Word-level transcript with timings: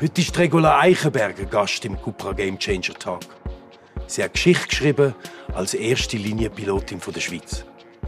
Heute 0.00 0.20
ist 0.20 0.38
Regula 0.38 0.78
Eichenberger 0.78 1.44
Gast 1.44 1.84
im 1.84 2.00
Cupra 2.00 2.32
Game 2.32 2.56
Changer 2.56 2.94
Talk. 2.94 3.22
Sie 4.06 4.22
hat 4.22 4.34
Geschichte 4.34 4.68
geschrieben 4.68 5.12
als 5.56 5.74
erste 5.74 6.16
Linienpilotin 6.16 7.00
der 7.12 7.20
Schweiz. 7.20 7.64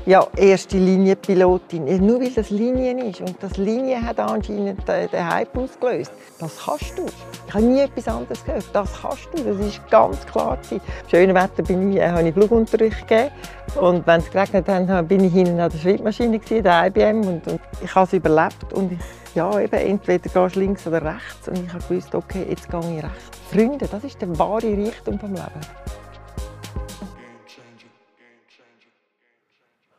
Ja, 0.07 0.25
erste 0.37 0.79
Linienpilotin. 0.79 2.07
Nur 2.07 2.21
weil 2.21 2.30
das 2.30 2.50
Linien 2.50 2.98
ist. 2.98 3.21
Und 3.23 3.34
das 3.41 3.57
Linien 3.57 4.07
hat 4.07 4.21
anscheinend 4.21 4.87
den 4.87 5.11
Hype 5.12 5.57
ausgelöst. 5.57 6.12
Das 6.39 6.59
kannst 6.64 6.96
du. 6.96 7.07
Ich 7.48 7.55
habe 7.55 7.64
nie 7.64 7.80
etwas 7.80 8.07
anderes 8.07 8.45
gehört. 8.45 8.66
Das 8.72 8.88
kannst 9.02 9.29
du. 9.34 9.43
Das 9.43 9.59
ist 9.59 9.80
ganz 9.91 10.25
klar. 10.27 10.59
Im 10.70 10.80
schönen 11.11 11.34
Wetter 11.34 11.64
bin 11.64 11.91
ich, 11.91 11.98
äh, 11.98 12.09
habe 12.09 12.29
ich 12.29 12.34
Flugunterricht 12.34 13.09
gegeben. 13.09 13.32
Und 13.80 14.07
wenn 14.07 14.20
es 14.20 14.30
geregnet 14.30 14.68
hat, 14.68 15.09
bin 15.09 15.25
ich 15.25 15.32
hinten 15.32 15.59
an 15.59 15.68
der 15.68 15.79
Schreibmaschine, 15.79 16.38
der 16.38 16.86
IBM. 16.86 17.27
Und, 17.27 17.48
und 17.48 17.61
ich 17.82 17.93
habe 17.93 18.07
es 18.07 18.12
überlebt. 18.12 18.72
Und 18.75 18.93
ich, 18.93 18.98
ja, 19.35 19.61
eben, 19.61 19.77
entweder 19.77 20.29
gehst 20.29 20.57
du 20.57 20.61
links 20.61 20.87
oder 20.87 21.03
rechts. 21.03 21.49
Und 21.49 21.65
ich 21.65 21.88
gewusst, 21.88 22.15
okay, 22.15 22.47
jetzt 22.48 22.71
gehe 22.71 22.80
ich 22.80 23.05
rechts. 23.05 23.38
Freunde, 23.51 23.87
das 23.87 24.05
ist 24.05 24.21
der 24.21 24.38
wahre 24.38 24.77
Reichtum 24.77 25.19
vom 25.19 25.34
Leben. 25.34 25.61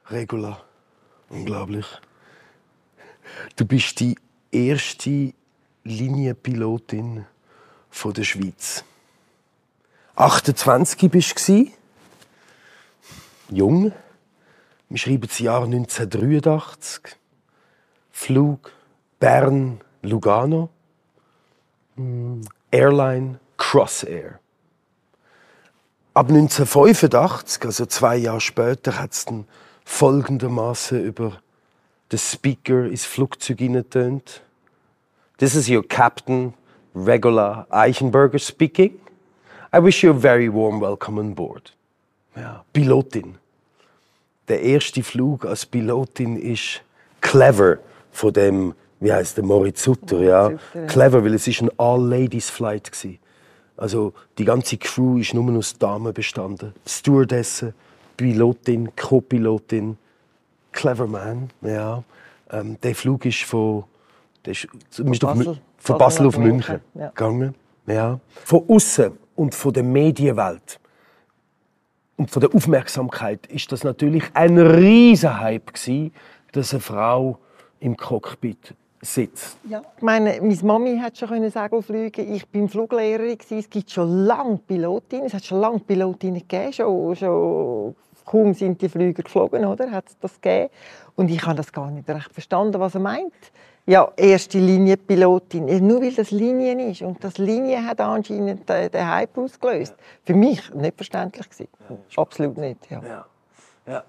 Regula. 0.09 0.61
Unglaublich. 1.29 1.85
Du 3.55 3.65
bist 3.65 3.99
die 4.01 4.17
erste 4.51 5.33
Linienpilotin 5.83 7.25
der 8.15 8.23
Schweiz. 8.23 8.83
28 10.15 11.09
bist 11.09 11.47
du. 11.47 11.67
Jung. 13.49 13.93
Wir 14.89 14.97
schreiben 14.97 15.27
das 15.27 15.39
Jahr 15.39 15.63
1983. 15.63 17.15
Flug 18.11 18.73
Bern, 19.21 19.79
Lugano. 20.01 20.69
Hm, 21.95 22.41
Airline 22.71 23.39
Crossair. 23.55 24.39
Ab 26.15 26.27
1985, 26.29 27.65
also 27.65 27.85
zwei 27.85 28.17
Jahre 28.17 28.41
später, 28.41 28.97
hat 28.97 29.13
es 29.13 29.25
dann 29.25 29.45
folgendermaßen 29.85 31.01
über 31.05 31.39
den 32.11 32.17
Speaker 32.17 32.85
ins 32.85 33.05
Flugzeug 33.05 33.59
hineintönt. 33.59 34.41
This 35.37 35.55
is 35.55 35.69
your 35.69 35.87
captain, 35.87 36.55
Regula 36.95 37.67
Eichenberger 37.69 38.39
speaking. 38.39 38.99
I 39.71 39.81
wish 39.81 40.03
you 40.03 40.11
a 40.11 40.19
very 40.19 40.51
warm 40.51 40.81
welcome 40.81 41.19
on 41.19 41.35
board. 41.35 41.73
Ja, 42.35 42.65
Pilotin. 42.73 43.37
Der 44.47 44.61
erste 44.61 45.03
Flug 45.03 45.45
als 45.45 45.65
Pilotin 45.65 46.37
ist 46.37 46.81
clever 47.21 47.77
von 48.11 48.33
dem, 48.33 48.73
wie 49.01 49.11
heißt 49.11 49.35
der 49.35 49.43
Moritz 49.43 49.83
Sutter, 49.83 50.21
ja. 50.21 50.51
Clever, 50.87 51.23
weil 51.23 51.33
es 51.33 51.47
ist 51.47 51.61
ein 51.61 51.69
All-Ladies-Flight 51.77 52.91
war. 53.03 53.11
Also 53.75 54.13
die 54.37 54.45
ganze 54.45 54.77
Crew 54.77 55.17
ist 55.17 55.33
nur 55.33 55.51
aus 55.57 55.77
Damen 55.77 56.13
bestanden. 56.13 56.73
Stewardessen, 56.85 57.73
Pilotin, 58.15 58.95
Co-Pilotin, 58.95 59.97
clever 60.71 61.07
man, 61.07 61.49
ja. 61.61 62.03
Ähm, 62.51 62.77
der 62.81 62.95
Flug 62.95 63.25
ist 63.25 63.43
von, 63.43 63.85
der 64.45 64.51
ist, 64.51 64.67
von 64.91 65.11
Basel, 65.11 65.57
von 65.77 65.97
Basel 65.97 66.27
auf 66.27 66.37
München, 66.37 66.79
ja. 66.93 67.07
gegangen. 67.09 67.55
Ja. 67.87 68.19
Von 68.45 68.63
außen 68.69 69.11
und 69.35 69.55
von 69.55 69.73
der 69.73 69.83
Medienwelt 69.83 70.79
und 72.17 72.29
von 72.29 72.41
der 72.41 72.53
Aufmerksamkeit 72.53 73.47
ist 73.47 73.71
das 73.71 73.83
natürlich 73.83 74.25
ein 74.35 74.59
riesiger 74.59 75.39
Hype 75.39 75.73
gewesen, 75.73 76.13
dass 76.51 76.71
eine 76.71 76.81
Frau 76.81 77.39
im 77.79 77.97
Cockpit 77.97 78.75
sitzt. 79.01 79.57
Ja. 79.67 79.81
Ich 79.97 80.03
meine, 80.03 80.39
meine 80.41 80.55
Mami 80.63 80.97
hat 80.99 81.17
schon 81.17 81.29
können 81.29 81.49
sagen 81.49 81.81
fliegen. 81.81 82.33
Ich 82.33 82.47
bin 82.47 82.69
Fluglehrerin 82.69 83.37
Es 83.49 83.69
gibt 83.69 83.89
schon 83.89 84.25
lange 84.25 84.57
Pilotinnen. 84.57 85.25
Es 85.25 85.33
hat 85.33 85.45
schon 85.45 85.59
lange 85.59 85.79
Pilotinnen 85.79 86.41
gegeben. 86.41 86.71
Schon, 86.71 87.15
schon 87.15 87.95
kaum 88.25 88.53
sind 88.53 88.81
die 88.81 88.89
Flüger 88.89 89.23
geflogen, 89.23 89.65
oder? 89.65 89.89
Hat 89.91 90.07
es 90.07 90.17
das 90.19 90.39
gegeben? 90.39 90.69
Und 91.15 91.29
ich 91.29 91.45
habe 91.45 91.55
das 91.55 91.71
gar 91.71 91.89
nicht 91.89 92.09
recht 92.09 92.31
verstanden, 92.31 92.79
was 92.79 92.93
er 92.93 93.01
meint. 93.01 93.33
Ja, 93.87 94.11
erste 94.15 94.59
Linienpilotin. 94.59 95.65
Nur 95.85 96.01
weil 96.01 96.13
das 96.13 96.29
Linien 96.29 96.79
ist. 96.79 97.01
Und 97.01 97.23
das 97.23 97.39
Linien 97.39 97.85
hat 97.85 97.99
anscheinend 97.99 98.69
den 98.69 99.07
Hype 99.07 99.37
ausgelöst. 99.37 99.95
Ja. 99.97 100.05
Für 100.23 100.33
mich 100.35 100.73
nicht 100.75 100.95
verständlich 100.95 101.49
gewesen. 101.49 101.67
Ja, 101.89 102.21
Absolut 102.21 102.57
nicht. 102.57 102.91
Ja. 102.91 103.25
ja. 103.87 104.03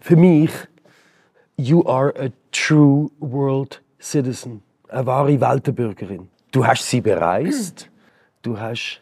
Für 0.00 0.16
mich, 0.16 0.50
you 1.56 1.86
are 1.86 2.12
a 2.18 2.30
true 2.50 3.10
world 3.20 3.82
citizen. 4.02 4.62
Eine 4.88 5.06
wahre 5.06 5.40
Weltenbürgerin. 5.40 6.28
Du 6.50 6.66
hast 6.66 6.88
sie 6.88 7.00
bereist. 7.00 7.88
Du 8.42 8.58
hast 8.58 9.00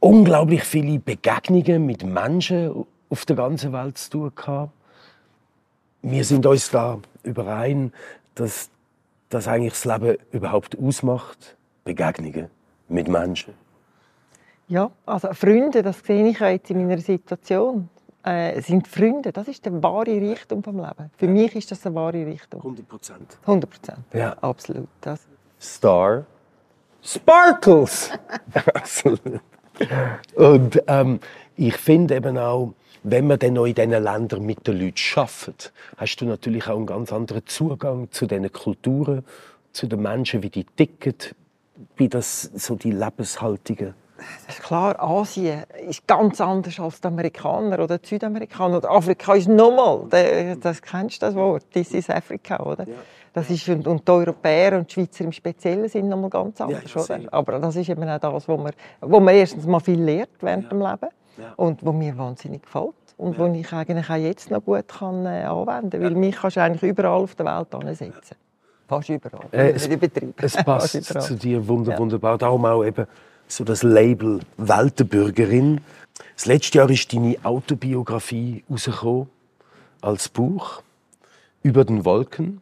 unglaublich 0.00 0.64
viele 0.64 0.98
Begegnungen 0.98 1.86
mit 1.86 2.04
Menschen 2.04 2.84
auf 3.08 3.24
der 3.24 3.36
ganzen 3.36 3.72
Welt 3.72 3.96
zu 3.96 4.10
tun 4.10 4.32
gehabt. 4.34 4.72
Wir 6.02 6.24
sind 6.24 6.44
uns 6.44 6.70
da 6.70 6.98
überein, 7.22 7.92
dass 8.34 8.68
das 9.28 9.48
eigentlich 9.48 9.72
das 9.72 9.84
Leben 9.84 10.16
überhaupt 10.32 10.78
ausmacht. 10.78 11.56
Begegnungen 11.84 12.48
mit 12.88 13.08
Menschen. 13.08 13.54
Ja, 14.68 14.90
also 15.06 15.32
Freunde, 15.32 15.82
das 15.82 16.00
sehe 16.00 16.28
ich 16.28 16.40
jetzt 16.40 16.70
in 16.70 16.86
meiner 16.86 17.00
Situation, 17.00 17.88
äh, 18.26 18.60
sind 18.60 18.88
Freunde. 18.88 19.32
Das 19.32 19.48
ist 19.48 19.64
der 19.64 19.82
wahre 19.82 20.20
Reichtum 20.20 20.62
vom 20.62 20.76
Leben. 20.76 21.10
Für 21.16 21.28
mich 21.28 21.54
ist 21.54 21.70
das 21.70 21.80
der 21.80 21.94
wahre 21.94 22.26
Reichtum. 22.26 22.60
100 22.60 22.88
Prozent. 22.88 23.38
100 23.42 23.70
Prozent. 23.70 23.98
Ja. 24.12 24.32
Absolut. 24.40 24.88
Das. 25.00 25.20
Star 25.60 26.26
Sparkles. 27.02 28.10
Absolut. 28.74 29.40
Und 30.34 30.82
ähm, 30.88 31.20
ich 31.56 31.76
finde 31.76 32.16
eben 32.16 32.36
auch, 32.36 32.74
wenn 33.04 33.28
man 33.28 33.38
dann 33.38 33.52
noch 33.54 33.66
in 33.66 33.74
diesen 33.74 33.90
Ländern 33.90 34.44
mit 34.44 34.66
den 34.66 34.80
Leuten 34.80 34.96
arbeitet, 35.14 35.72
hast 35.96 36.16
du 36.16 36.24
natürlich 36.24 36.66
auch 36.66 36.76
einen 36.76 36.86
ganz 36.86 37.12
anderen 37.12 37.46
Zugang 37.46 38.10
zu 38.10 38.26
diesen 38.26 38.52
Kulturen, 38.52 39.24
zu 39.72 39.86
den 39.86 40.02
Menschen, 40.02 40.42
wie 40.42 40.50
die 40.50 40.64
ticken, 40.64 41.14
wie 41.96 42.08
das 42.08 42.42
so 42.42 42.74
die 42.74 42.90
Lebenshaltungen 42.90 43.94
das 44.46 44.56
ist 44.56 44.62
klar, 44.62 45.00
Asien 45.00 45.64
ist 45.88 46.06
ganz 46.06 46.40
anders 46.40 46.78
als 46.80 47.00
die 47.00 47.08
Amerikaner 47.08 47.78
oder 47.80 47.98
die 47.98 48.08
Südamerikaner. 48.08 48.84
Afrika 48.84 49.34
ist 49.34 49.48
nochmal, 49.48 50.06
das 50.60 50.82
kennst 50.82 51.22
du 51.22 51.26
das 51.26 51.34
Wort, 51.34 51.70
this 51.72 51.92
is 51.92 52.08
Africa, 52.08 52.62
oder? 52.62 52.86
Ja. 52.86 52.94
Das 53.32 53.50
ist, 53.50 53.68
und, 53.68 53.86
und 53.86 54.08
die 54.08 54.12
Europäer 54.12 54.78
und 54.78 54.88
die 54.88 54.94
Schweizer 54.94 55.24
im 55.24 55.32
Speziellen 55.32 55.88
sind 55.90 56.08
nochmal 56.08 56.30
ganz 56.30 56.58
anders, 56.58 56.94
ja, 56.94 57.02
oder? 57.02 57.20
Aber 57.32 57.58
das 57.58 57.76
ist 57.76 57.88
eben 57.90 58.08
auch 58.08 58.18
das, 58.18 58.48
wo 58.48 58.56
man, 58.56 58.72
wo 59.02 59.20
man 59.20 59.34
erstens 59.34 59.66
mal 59.66 59.80
viel 59.80 60.02
lernt 60.02 60.30
während 60.40 60.64
ja. 60.64 60.68
dem 60.70 60.80
Leben 60.80 61.08
und 61.56 61.84
wo 61.84 61.92
mir 61.92 62.16
wahnsinnig 62.16 62.62
gefällt 62.62 62.94
und 63.18 63.38
wo 63.38 63.46
ich 63.46 63.72
eigentlich 63.72 64.08
auch 64.08 64.14
jetzt 64.14 64.50
noch 64.50 64.64
gut 64.64 64.88
kann, 64.88 65.26
äh, 65.26 65.44
anwenden 65.44 65.90
kann, 65.90 66.02
weil 66.02 66.14
mich 66.14 66.36
kannst 66.36 66.56
du 66.56 66.62
eigentlich 66.62 66.82
überall 66.82 67.22
auf 67.22 67.34
der 67.34 67.46
Welt 67.46 67.74
ansetzen. 67.74 68.36
Fast 68.88 69.08
überall. 69.08 69.46
Äh, 69.52 69.72
es, 69.72 69.86
es 69.86 70.56
passt 70.64 71.04
zu 71.04 71.34
dir 71.34 71.66
wunder, 71.66 71.98
wunderbar. 71.98 72.38
Darum 72.38 72.64
auch 72.64 72.84
eben 72.84 73.06
so 73.48 73.64
das 73.64 73.82
Label 73.82 74.40
Weltenbürgerin. 74.56 75.80
Das 76.34 76.46
letzte 76.46 76.78
Jahr 76.78 76.90
ist 76.90 77.12
deine 77.12 77.36
Autobiografie 77.42 78.64
rausgekommen, 78.70 79.28
als 80.00 80.28
Buch 80.28 80.82
über 81.62 81.84
den 81.84 82.04
Wolken. 82.04 82.60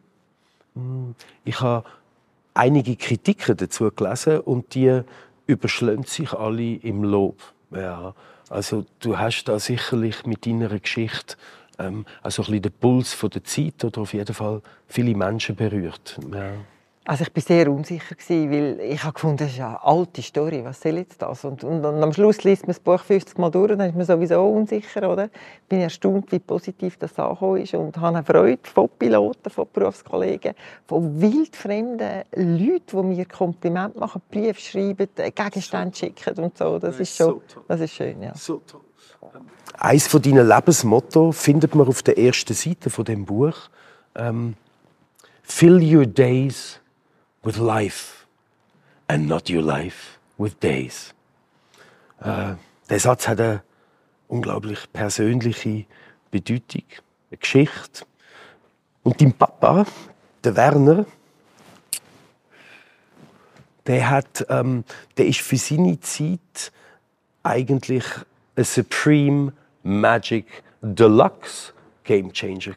Hm, 0.75 1.15
ich 1.43 1.61
habe 1.61 1.87
einige 2.53 2.95
Kritiken 2.95 3.57
dazu 3.57 3.91
gelesen 3.91 4.39
und 4.39 4.73
die 4.75 5.01
überschlägt 5.47 6.09
sich 6.09 6.33
alle 6.33 6.75
im 6.75 7.03
Lob. 7.03 7.37
Ja, 7.71 8.13
also 8.49 8.85
du 8.99 9.17
hast 9.17 9.45
da 9.45 9.59
sicherlich 9.59 10.25
mit 10.25 10.45
deiner 10.45 10.79
Geschichte 10.79 11.35
ähm, 11.79 12.05
also 12.21 12.43
ein 12.43 12.45
bisschen 12.45 12.61
den 12.63 12.71
Puls 12.71 13.17
der 13.19 13.43
Zeit 13.43 13.83
oder 13.83 14.01
auf 14.01 14.13
jeden 14.13 14.33
Fall 14.33 14.61
viele 14.87 15.15
Menschen 15.15 15.55
berührt. 15.55 16.19
Ja. 16.31 16.53
Also 17.07 17.23
ich 17.23 17.35
war 17.35 17.43
sehr 17.43 17.71
unsicher, 17.71 18.15
weil 18.27 18.79
ich 18.79 19.03
habe 19.03 19.13
gefunden, 19.13 19.37
das 19.37 19.51
ist 19.51 19.59
eine 19.59 19.83
alte 19.83 20.23
Story, 20.23 20.65
was 20.65 20.81
soll 20.81 20.97
jetzt 20.97 21.21
das? 21.21 21.45
Und, 21.45 21.63
und, 21.63 21.85
und 21.85 22.03
am 22.03 22.11
Schluss 22.11 22.43
liest 22.43 22.63
man 22.63 22.69
das 22.69 22.79
Buch 22.79 22.99
50 22.99 23.37
Mal 23.37 23.51
durch, 23.51 23.77
dann 23.77 23.89
ist 23.89 23.95
man 23.95 24.05
sowieso 24.07 24.43
unsicher, 24.43 25.07
oder? 25.07 25.25
Ich 25.25 25.69
bin 25.69 25.81
erstaunt, 25.81 26.31
wie 26.31 26.39
positiv 26.39 26.97
das 26.97 27.17
angekommen 27.19 27.61
ist 27.61 27.75
und 27.75 27.95
habe 27.97 28.17
eine 28.17 28.25
Freude 28.25 28.59
von 28.63 28.89
Piloten, 28.97 29.51
von 29.51 29.67
Berufskollegen, 29.71 30.55
von 30.87 31.21
wildfremden 31.21 32.23
Leuten, 32.33 32.83
die 32.87 33.15
mir 33.15 33.25
Komplimente 33.25 33.99
machen, 33.99 34.23
Briefe 34.31 34.59
schreiben, 34.59 35.07
Gegenstände 35.15 35.95
so 35.95 36.05
schicken 36.07 36.43
und 36.43 36.57
so. 36.57 36.79
Das, 36.79 36.99
ist 36.99 37.15
schon, 37.15 37.39
so 37.45 37.61
das 37.67 37.81
ist 37.81 37.93
schön, 37.93 38.19
ja. 38.23 38.33
So 38.33 38.63
toll. 38.65 38.81
Eines 39.77 40.07
von 40.07 40.23
deinen 40.23 40.47
Lebensmotto 40.47 41.31
findet 41.31 41.75
man 41.75 41.87
auf 41.87 42.01
der 42.01 42.17
ersten 42.17 42.55
Seite 42.55 42.89
von 42.89 43.05
dem 43.05 43.25
Buch. 43.25 43.55
Ähm, 44.15 44.55
Fill 45.43 45.95
your 45.95 46.07
days 46.07 46.79
with 47.45 47.57
life 47.57 48.25
and 49.07 49.27
not 49.27 49.49
your 49.49 49.61
life 49.61 50.19
with 50.37 50.59
days. 50.59 51.13
Äh, 52.19 52.55
der 52.89 52.99
Satz 52.99 53.27
hat 53.27 53.39
eine 53.39 53.63
unglaublich 54.27 54.91
persönliche 54.91 55.85
Bedeutung, 56.31 56.83
eine 57.29 57.37
Geschichte. 57.37 58.05
Und 59.03 59.21
dein 59.21 59.31
Papa, 59.33 59.85
der 60.43 60.55
Werner, 60.55 61.05
Der, 63.87 64.09
hat, 64.09 64.45
ähm, 64.49 64.83
der 65.15 65.27
ist 65.27 65.41
für 65.41 65.57
seine 65.57 65.99
Zeit 65.99 66.71
eigentlich 67.43 68.03
ein 68.55 68.63
Supreme 68.63 69.53
Magic 69.83 70.63
Deluxe 70.81 71.71
Game 72.03 72.33
Changer. 72.33 72.75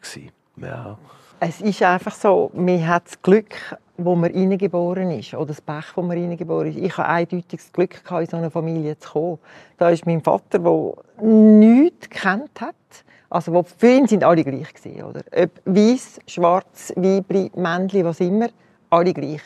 Ja. 0.57 0.99
Es 1.39 1.61
ist 1.61 1.81
einfach 1.81 2.13
so, 2.13 2.51
man 2.53 2.85
hat 2.85 3.07
das 3.07 3.21
Glück, 3.23 3.55
wo 4.05 4.15
man 4.15 4.31
reingeboren 4.31 5.11
ist, 5.11 5.33
oder 5.33 5.47
das 5.47 5.61
Pech, 5.61 5.95
wo 5.95 6.01
man 6.01 6.17
reingeboren 6.17 6.69
ist. 6.69 6.77
Ich 6.77 6.97
hatte 6.97 7.09
eindeutig 7.09 7.59
das 7.59 7.71
Glück, 7.71 8.01
in 8.09 8.25
so 8.25 8.37
eine 8.37 8.49
Familie 8.49 8.97
zu 8.97 9.09
kommen. 9.11 9.39
Da 9.77 9.89
ist 9.89 10.05
mein 10.05 10.21
Vater, 10.21 10.59
der 10.59 10.93
nichts 11.25 12.09
gekannt 12.09 12.61
hat. 12.61 12.75
Also, 13.29 13.53
wo, 13.53 13.63
für 13.63 13.91
ihn 13.91 14.07
sind 14.07 14.23
alle 14.23 14.43
gleich 14.43 14.73
gewesen, 14.73 15.03
oder? 15.03 15.21
Ob 15.35 15.51
weiß, 15.65 16.19
schwarz, 16.25 16.93
weibli, 16.95 17.51
Männli, 17.55 18.03
was 18.03 18.19
immer, 18.21 18.49
alle 18.89 19.13
gleich. 19.13 19.43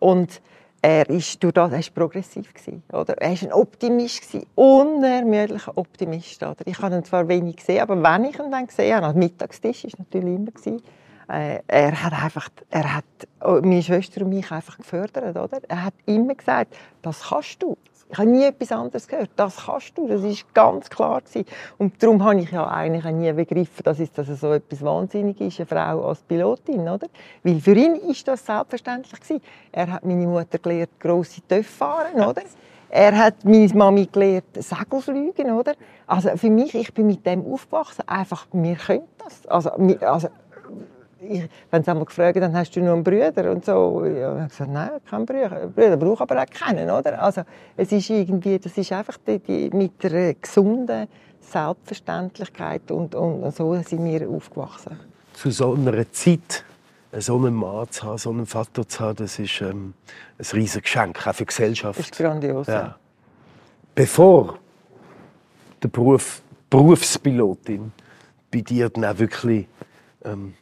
Und 0.00 0.40
er 0.80 1.08
ist 1.08 1.40
durch 1.44 1.52
das, 1.52 1.70
er 1.70 1.78
ist 1.78 1.94
progressiv 1.94 2.52
gewesen, 2.52 2.82
oder? 2.92 3.16
Er 3.18 3.32
ist 3.32 3.44
ein 3.44 3.52
Optimist 3.52 4.22
gewesen, 4.22 4.46
unermüdlicher 4.56 5.78
Optimist, 5.78 6.42
oder? 6.42 6.56
Ich 6.64 6.80
habe 6.80 6.96
ihn 6.96 7.04
zwar 7.04 7.28
wenig 7.28 7.56
gesehen, 7.56 7.82
aber 7.82 8.02
wenn 8.02 8.24
ich 8.24 8.36
ihn 8.36 8.50
dann 8.50 8.66
gesehen 8.66 8.96
habe, 8.96 9.06
am 9.06 9.16
Mittagstisch 9.16 9.84
ist 9.84 9.98
natürlich 10.00 10.34
immer 10.34 10.50
gewesen, 10.50 10.82
er 11.28 12.02
hat 12.02 12.12
einfach, 12.12 12.48
er 12.70 12.96
hat 12.96 13.04
oh, 13.40 13.60
meine 13.62 13.82
Schwester 13.82 14.22
und 14.22 14.30
mich 14.30 14.50
einfach 14.50 14.76
gefördert, 14.76 15.36
oder? 15.36 15.60
Er 15.68 15.84
hat 15.84 15.94
immer 16.06 16.34
gesagt, 16.34 16.74
das 17.02 17.28
kannst 17.28 17.62
du. 17.62 17.76
Ich 18.12 18.18
habe 18.18 18.28
nie 18.28 18.44
etwas 18.44 18.70
anderes 18.72 19.08
gehört. 19.08 19.30
Das 19.36 19.56
kannst 19.64 19.96
du. 19.96 20.06
Das 20.06 20.22
ist 20.22 20.52
ganz 20.52 20.90
klar 20.90 21.22
gewesen. 21.22 21.46
Und 21.78 22.02
darum 22.02 22.22
habe 22.22 22.40
ich 22.40 22.50
ja 22.50 22.68
eigentlich 22.68 23.04
nie 23.06 23.32
begriffen, 23.32 23.82
dass 23.84 23.98
es, 24.00 24.12
dass 24.12 24.28
es 24.28 24.40
so 24.40 24.52
etwas 24.52 24.82
wahnsinnig 24.82 25.40
ist, 25.40 25.60
eine 25.60 25.66
Frau 25.66 26.08
als 26.08 26.20
Pilotin, 26.20 26.82
oder? 26.82 27.06
Weil 27.42 27.58
für 27.58 27.74
ihn 27.74 27.94
ist 27.94 28.28
das 28.28 28.44
selbstverständlich 28.44 29.18
gewesen. 29.18 29.42
Er 29.72 29.90
hat 29.92 30.04
meine 30.04 30.26
Mutter 30.26 30.58
gelehrt, 30.58 30.90
grosse 31.00 31.40
Töpfe 31.48 31.62
fahren, 31.62 32.20
oder? 32.20 32.42
Er 32.90 33.16
hat 33.16 33.46
meine 33.46 33.72
Mami 33.72 34.06
gelehrt, 34.12 34.44
Segelfliegen, 34.56 35.50
oder? 35.52 35.72
Also 36.06 36.36
für 36.36 36.50
mich, 36.50 36.74
ich 36.74 36.92
bin 36.92 37.06
mit 37.06 37.24
dem 37.24 37.50
aufgewachsen. 37.50 38.06
Einfach, 38.06 38.46
wir 38.52 38.76
können 38.76 39.08
das. 39.24 39.46
Also, 39.46 39.70
also 40.02 40.28
ich, 41.22 41.48
wenn 41.70 41.82
sie 41.84 41.90
einmal 41.90 42.04
gefragt 42.04 42.36
dann 42.36 42.56
hast 42.56 42.74
du 42.74 42.80
noch 42.80 42.94
einen 42.94 43.04
Bruder 43.04 43.50
und 43.50 43.64
so. 43.64 44.04
Ich 44.04 44.22
habe 44.22 44.46
gesagt, 44.48 44.70
nein, 44.70 44.90
kein 45.08 45.26
Bruder. 45.26 45.68
Brüder 45.74 45.96
brauche 45.96 46.22
aber 46.22 46.42
auch 46.42 46.46
keinen, 46.46 46.90
oder? 46.90 47.22
Also, 47.22 47.42
es 47.76 47.92
ist 47.92 48.10
irgendwie, 48.10 48.58
das 48.58 48.76
ist 48.76 48.92
einfach 48.92 49.18
die, 49.26 49.38
die, 49.38 49.70
mit 49.70 50.02
der 50.02 50.34
gesunden 50.34 51.08
Selbstverständlichkeit 51.40 52.90
und, 52.90 53.14
und 53.14 53.54
so 53.54 53.74
sind 53.82 54.04
wir 54.04 54.28
aufgewachsen. 54.28 54.98
Zu 55.34 55.50
so 55.50 55.74
einer 55.74 56.10
Zeit 56.12 56.64
so 57.18 57.36
einen 57.36 57.54
Mann 57.54 57.90
zu 57.90 58.04
haben, 58.04 58.18
so 58.18 58.30
einen 58.30 58.46
Vater 58.46 58.88
zu 58.88 59.00
haben, 59.00 59.16
das 59.16 59.38
ist 59.38 59.60
ähm, 59.60 59.92
ein 60.38 60.46
riesiges 60.52 60.82
Geschenk, 60.82 61.26
auch 61.26 61.34
für 61.34 61.44
die 61.44 61.46
Gesellschaft. 61.46 61.98
Das 61.98 62.06
ist 62.06 62.16
grandios. 62.16 62.66
Ja. 62.66 62.96
Bevor 63.94 64.58
der 65.82 65.88
Beruf 65.88 66.42
Berufspilotin 66.70 67.92
bei 68.50 68.62
dir 68.62 68.88
dann 68.88 69.04
auch 69.04 69.18
wirklich 69.18 69.66
ähm, 70.24 70.54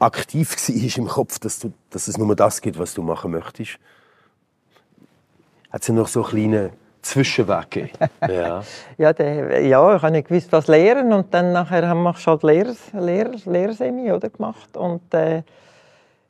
aktiv 0.00 0.56
war 0.68 0.98
im 0.98 1.08
Kopf, 1.08 1.38
dass, 1.38 1.58
du, 1.60 1.72
dass 1.90 2.08
es 2.08 2.18
nur 2.18 2.34
das 2.34 2.60
gibt, 2.60 2.78
was 2.78 2.94
du 2.94 3.02
machen 3.02 3.30
möchtest, 3.30 3.78
hat 5.70 5.82
es 5.82 5.88
ja 5.88 5.94
noch 5.94 6.08
so 6.08 6.22
kleine 6.22 6.70
Zwischenweg 7.02 7.70
gegeben. 7.70 8.10
ja. 8.28 8.62
ja, 8.98 9.12
der, 9.12 9.60
ja, 9.62 9.96
ich 9.96 10.02
habe 10.02 10.12
nicht 10.12 10.28
gewusst, 10.28 10.52
was 10.52 10.66
lehren 10.66 11.12
und 11.12 11.32
dann 11.32 11.52
nachher 11.52 11.88
haben 11.88 12.02
wir 12.02 12.14
halt 12.14 12.42
Lehrer, 12.42 12.74
Lehrer, 12.92 13.36
Lehrersemi 13.46 14.12
oder, 14.12 14.28
gemacht 14.28 14.76
und 14.76 15.14
äh, 15.14 15.42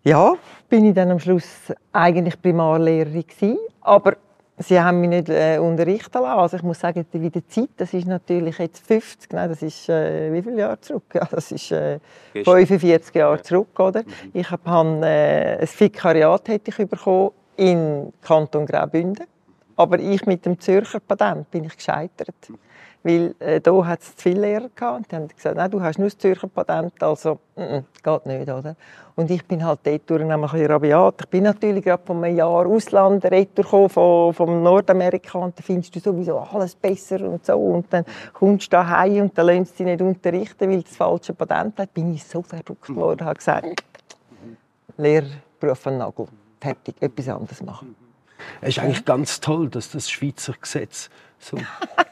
ja, 0.02 0.34
bin 0.68 0.86
ich 0.86 0.94
dann 0.94 1.10
am 1.10 1.18
Schluss 1.18 1.72
eigentlich 1.92 2.40
Primarlehrerin 2.40 3.26
gewesen, 3.26 3.58
aber 3.80 4.16
Sie 4.62 4.78
haben 4.78 5.00
mich 5.00 5.08
nicht 5.08 5.28
äh, 5.30 5.58
unterrichten 5.58 6.20
lassen. 6.20 6.38
Also 6.38 6.56
ich 6.58 6.62
muss 6.62 6.80
sagen, 6.80 7.06
wie 7.12 7.30
die 7.30 7.46
Zeit, 7.46 7.70
das 7.78 7.94
ist 7.94 8.06
natürlich 8.06 8.58
jetzt 8.58 8.86
50, 8.86 9.32
nein, 9.32 9.48
das 9.48 9.62
ist 9.62 9.88
äh, 9.88 10.30
wie 10.32 10.42
viele 10.42 10.58
Jahre 10.58 10.78
zurück? 10.80 11.04
Ja, 11.14 11.26
das 11.30 11.50
ist 11.50 11.72
äh, 11.72 11.98
45 12.34 13.14
Jahre 13.14 13.40
zurück, 13.40 13.78
oder? 13.80 14.02
Mhm. 14.02 14.30
Ich 14.34 14.50
habe 14.50 15.06
äh, 15.06 15.60
ein 15.60 15.68
Vikariat 15.78 16.48
hätte 16.48 16.70
ich 16.70 16.88
bekommen 16.88 17.30
in 17.56 18.12
Kanton 18.20 18.66
Graubünden, 18.66 19.26
aber 19.76 19.98
ich 19.98 20.26
mit 20.26 20.44
dem 20.44 20.60
Zürcher 20.60 21.00
Patent 21.00 21.50
bin 21.50 21.64
ich 21.64 21.76
gescheitert. 21.76 22.34
Mhm. 22.48 22.58
Weil 23.02 23.34
äh, 23.38 23.60
da 23.60 23.86
hat 23.86 24.00
es 24.00 24.14
zu 24.14 24.22
viele 24.22 24.40
Lehrer 24.42 24.68
gehabt. 24.74 25.10
Die 25.10 25.16
haben 25.16 25.28
gesagt, 25.28 25.56
nein, 25.56 25.70
du 25.70 25.80
hast 25.80 25.98
nur 25.98 26.08
das 26.08 26.18
Zürcher 26.18 26.48
Patent, 26.48 27.02
also 27.02 27.38
mm, 27.56 27.62
mm, 27.62 27.84
geht 28.02 28.26
nicht, 28.26 28.50
oder? 28.50 28.76
Und 29.16 29.30
ich 29.30 29.44
bin 29.46 29.64
halt 29.64 29.80
dort 29.84 30.08
durch 30.08 30.22
ein 30.22 30.40
bisschen 30.40 30.66
rabiat. 30.66 31.14
Ich 31.20 31.28
bin 31.28 31.44
natürlich 31.44 31.84
gerade 31.84 32.02
von 32.04 32.22
einem 32.22 32.36
Jahr 32.36 32.66
Ausland 32.66 33.24
retour 33.24 33.88
von, 33.88 34.34
von 34.34 34.62
Nordamerika 34.62 35.38
und 35.38 35.58
da 35.58 35.62
findest 35.62 35.96
du 35.96 36.00
sowieso 36.00 36.38
alles 36.38 36.74
besser 36.74 37.20
und 37.22 37.44
so. 37.44 37.56
Und 37.56 37.86
dann 37.90 38.04
kommst 38.34 38.66
du 38.66 38.76
da 38.76 38.86
heim 38.86 39.22
und 39.22 39.38
dann 39.38 39.46
lässt 39.46 39.78
sie 39.78 39.84
nicht 39.84 40.02
unterrichten, 40.02 40.70
weil 40.70 40.82
das 40.82 40.96
falsche 40.96 41.32
Patent 41.32 41.78
hat. 41.78 41.94
bin 41.94 42.14
ich 42.14 42.24
so 42.24 42.42
verrückt 42.42 42.86
geworden, 42.86 43.24
habe 43.24 43.36
gesagt, 43.36 43.82
Lehrberuf 44.98 45.86
an 45.86 45.98
Nagel, 45.98 46.26
fertig, 46.60 46.96
etwas 47.00 47.28
anderes 47.28 47.62
machen. 47.62 47.94
Es 48.60 48.70
ist 48.70 48.78
eigentlich 48.78 49.04
ganz 49.04 49.40
toll, 49.40 49.68
dass 49.68 49.90
das 49.90 50.10
Schweizer 50.10 50.54
Gesetz 50.60 51.10
so 51.40 51.58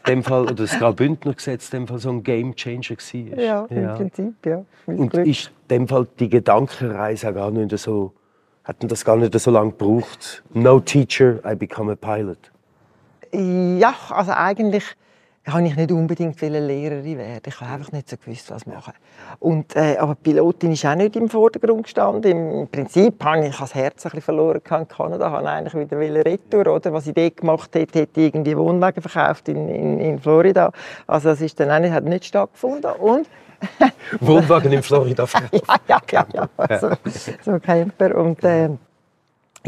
dem 0.06 0.24
Fall, 0.24 0.42
oder 0.42 0.54
das 0.54 0.78
Graubündner 0.78 1.34
Gesetz 1.34 1.72
in 1.72 1.80
dem 1.80 1.88
Fall 1.88 1.98
so 1.98 2.10
ein 2.10 2.22
Game 2.22 2.54
Changer 2.54 2.96
war. 2.96 3.38
Ja, 3.38 3.66
im 3.68 3.82
ja. 3.82 3.94
Prinzip, 3.94 4.46
ja. 4.46 4.64
Und 4.86 5.10
Glück. 5.10 5.26
ist 5.26 5.48
in 5.68 5.76
dem 5.76 5.88
Fall 5.88 6.06
die 6.18 6.28
Gedankenreise 6.28 7.32
gar 7.32 7.50
nicht 7.50 7.76
so, 7.78 8.12
hatten 8.64 8.88
das 8.88 9.04
gar 9.04 9.16
nicht 9.16 9.38
so 9.38 9.50
lange 9.50 9.70
gebraucht? 9.70 10.42
No 10.54 10.80
teacher, 10.80 11.40
I 11.44 11.54
become 11.54 11.92
a 11.92 11.96
pilot. 11.96 12.50
Ja, 13.32 13.94
also 14.10 14.32
eigentlich 14.32 14.84
habe 15.52 15.66
ich 15.66 15.76
nicht 15.76 15.92
unbedingt 15.92 16.40
Lehrerin 16.40 17.18
werden. 17.18 17.42
Ich 17.46 17.60
habe 17.60 17.72
einfach 17.72 17.92
nicht 17.92 18.08
so 18.08 18.16
gewusst, 18.16 18.50
was 18.50 18.66
machen. 18.66 18.92
Und, 19.38 19.76
äh, 19.76 19.96
aber 19.98 20.14
die 20.14 20.30
Pilotin 20.30 20.72
ist 20.72 20.84
auch 20.84 20.94
nicht 20.94 21.16
im 21.16 21.28
Vordergrund 21.28 21.84
gestanden. 21.84 22.30
Im 22.30 22.68
Prinzip 22.68 23.22
habe 23.24 23.46
ich 23.46 23.56
das 23.56 23.74
Herz 23.74 24.04
ein 24.04 24.10
bisschen 24.10 24.22
verloren 24.22 24.60
in 24.64 24.88
Kanada. 24.88 25.26
Ich 25.26 25.32
wollte 25.32 25.48
eigentlich 25.48 25.90
wieder 25.90 26.24
retour, 26.24 26.74
oder? 26.74 26.92
Was 26.92 27.06
ich 27.06 27.14
dort 27.14 27.36
gemacht 27.36 27.74
hätte, 27.74 28.00
hätte 28.00 28.20
irgendwie 28.20 28.56
Wohnwagen 28.56 29.02
verkauft 29.02 29.48
in, 29.48 29.68
in, 29.68 30.00
in 30.00 30.18
Florida. 30.18 30.72
Also 31.06 31.30
das 31.30 31.40
ist 31.40 31.58
dann 31.60 31.70
auch 31.70 31.80
nicht, 31.80 31.92
hat 31.92 32.04
nicht 32.04 32.24
stattgefunden. 32.24 32.92
Und 32.92 33.28
Wohnwagen 34.20 34.72
in 34.72 34.82
Florida 34.82 35.26
verkauft? 35.26 35.64
ja, 35.88 36.00
ja, 36.10 36.26
ja, 36.32 36.48
ja. 36.68 36.78
So, 36.78 36.90
so 37.44 37.58
Camper. 37.58 38.16
Und, 38.16 38.42
äh, 38.44 38.70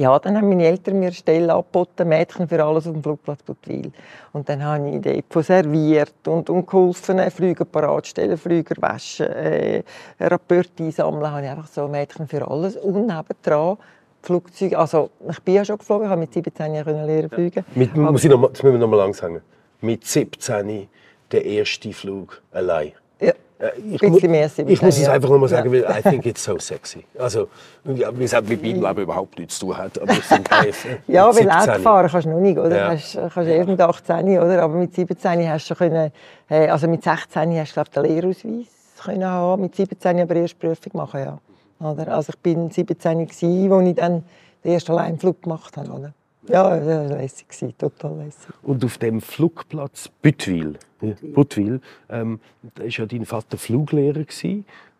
ja, 0.00 0.18
dann 0.18 0.34
haben 0.34 0.48
meine 0.48 0.64
Eltern 0.64 0.98
mir 0.98 1.06
eine 1.06 1.14
Stelle 1.14 1.52
angeboten, 1.52 2.08
Mädchen 2.08 2.48
für 2.48 2.64
alles 2.64 2.86
auf 2.86 2.94
dem 2.94 3.02
Flugplatz 3.02 3.42
Butwil. 3.42 3.92
Und 4.32 4.48
dann 4.48 4.64
habe 4.64 4.88
ich 4.88 5.00
Depot 5.02 5.44
serviert 5.44 6.26
und, 6.26 6.48
und 6.48 6.66
geholfen, 6.66 7.20
Flüge 7.30 7.66
parat 7.66 8.06
stellen, 8.06 8.38
Flüger 8.38 8.76
waschen, 8.80 9.26
äh, 9.26 9.82
Rapporte 10.18 10.84
einsammeln. 10.84 11.30
habe 11.30 11.44
ich 11.44 11.50
einfach 11.50 11.66
so 11.66 11.86
Mädchen 11.86 12.26
für 12.26 12.48
alles. 12.48 12.76
Und 12.76 13.06
nebendran 13.06 13.76
Flugzeuge, 14.22 14.78
also 14.78 15.10
ich 15.28 15.40
bin 15.40 15.54
ja 15.56 15.66
schon 15.66 15.76
geflogen, 15.76 16.06
ich 16.06 16.10
habe 16.10 16.20
mit 16.22 16.32
17 16.32 16.74
Jahren 16.74 17.06
lernen 17.06 17.28
fliegen. 17.28 17.64
Mit, 17.74 17.94
muss 17.94 18.24
ich 18.24 18.30
noch, 18.30 18.40
das 18.50 18.62
müssen 18.62 18.74
wir 18.74 18.80
noch 18.80 18.88
mal 18.88 18.96
lang 18.96 19.12
sagen. 19.12 19.42
Mit 19.82 20.06
17 20.06 20.88
der 21.30 21.44
erste 21.44 21.92
Flug 21.92 22.40
allein. 22.52 22.92
Ja. 23.20 23.32
Äh, 23.60 23.72
ich, 23.92 24.02
mu 24.02 24.16
ich 24.16 24.82
muss 24.82 24.98
es 24.98 25.08
einfach 25.08 25.28
nur 25.28 25.38
mal 25.38 25.48
sagen, 25.48 25.70
weil 25.70 25.82
I 25.82 26.02
think 26.02 26.24
it's 26.24 26.42
so 26.42 26.58
sexy. 26.58 27.04
Also, 27.18 27.48
ja, 27.84 28.10
wie 28.16 28.22
gesagt, 28.22 28.48
mit 28.48 28.62
meinem 28.62 28.82
Leben 28.82 29.02
überhaupt 29.02 29.38
nichts 29.38 29.58
zu 29.58 29.66
tun 29.66 29.76
hat, 29.76 30.00
aber 30.00 30.12
ich 30.12 30.24
Ja, 31.06 31.34
weil 31.34 31.50
Auto 31.50 31.80
fahren 31.80 32.08
kannst 32.10 32.26
du 32.26 32.30
noch 32.30 32.40
nicht, 32.40 32.58
oder? 32.58 32.76
Ja. 32.76 32.90
Hast, 32.90 33.18
kannst 33.34 33.50
erst 33.50 33.68
mit 33.68 33.80
18, 33.80 34.38
oder? 34.38 34.62
Aber 34.62 34.74
mit 34.74 34.94
17 34.94 35.48
hast 35.48 35.68
du 35.68 35.74
können, 35.74 36.10
äh, 36.48 36.68
also 36.68 36.88
mit 36.88 37.04
16 37.04 37.58
hast 37.58 37.70
du, 37.70 37.74
glaube 37.74 37.90
den 37.90 38.02
Lehrausweis 38.04 38.66
können 39.04 39.24
haben, 39.24 39.62
mit 39.62 39.74
17 39.74 40.20
aber 40.20 40.36
erst 40.36 40.58
Prüfung 40.58 40.92
machen, 40.94 41.20
ja. 41.20 41.38
Oder? 41.86 42.08
Also 42.14 42.32
ich 42.34 42.38
bin 42.38 42.70
17 42.70 43.26
gsi, 43.26 43.68
als 43.70 43.88
ich 43.88 43.94
dann 43.94 44.24
den 44.64 44.72
ersten 44.72 44.92
Alleinflug 44.92 45.42
gemacht 45.42 45.76
habe, 45.76 45.90
oder? 45.90 46.12
Ja, 46.48 46.76
das 46.76 46.86
war 46.86 47.18
lässig, 47.18 47.74
total 47.76 48.16
lässig. 48.16 48.54
Und 48.62 48.84
auf 48.84 48.98
dem 48.98 49.20
Flugplatz 49.20 50.08
Bütwil, 50.22 50.78
Bütwil 51.00 51.80
ähm, 52.08 52.40
da 52.74 52.82
war 52.82 52.88
ja 52.88 53.06
dein 53.06 53.26
Vater 53.26 53.58
Fluglehrer. 53.58 54.24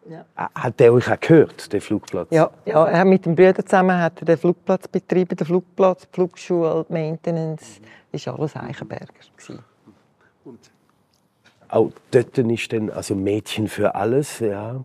Ja. 0.09 0.25
Hat 0.55 0.81
er 0.81 0.93
euch 0.93 1.11
auch 1.11 1.21
gehört, 1.21 1.73
den 1.73 1.81
Flugplatz? 1.81 2.29
Ja, 2.31 2.51
ja 2.65 2.87
er 2.87 3.05
mit 3.05 3.27
dem 3.27 3.35
Bruder 3.35 3.65
zusammen 3.65 3.99
hat 3.99 4.21
er 4.21 4.25
den 4.25 4.39
Flugplatz 4.39 4.89
betrieben, 4.89 5.37
den 5.37 5.47
Flugplatz, 5.47 6.07
die 6.09 6.15
Flugschule, 6.15 6.87
die 6.89 6.93
Maintenance, 6.93 7.81
das 8.11 8.27
war 8.27 8.39
alles 8.39 8.57
Eichenberger. 8.57 9.07
Und 10.45 10.59
auch 11.69 11.93
dort 12.11 12.39
ist 12.39 12.73
dann 12.73 12.91
also 12.91 13.15
Mädchen 13.15 13.69
für 13.69 13.95
alles, 13.95 14.41
ja. 14.41 14.85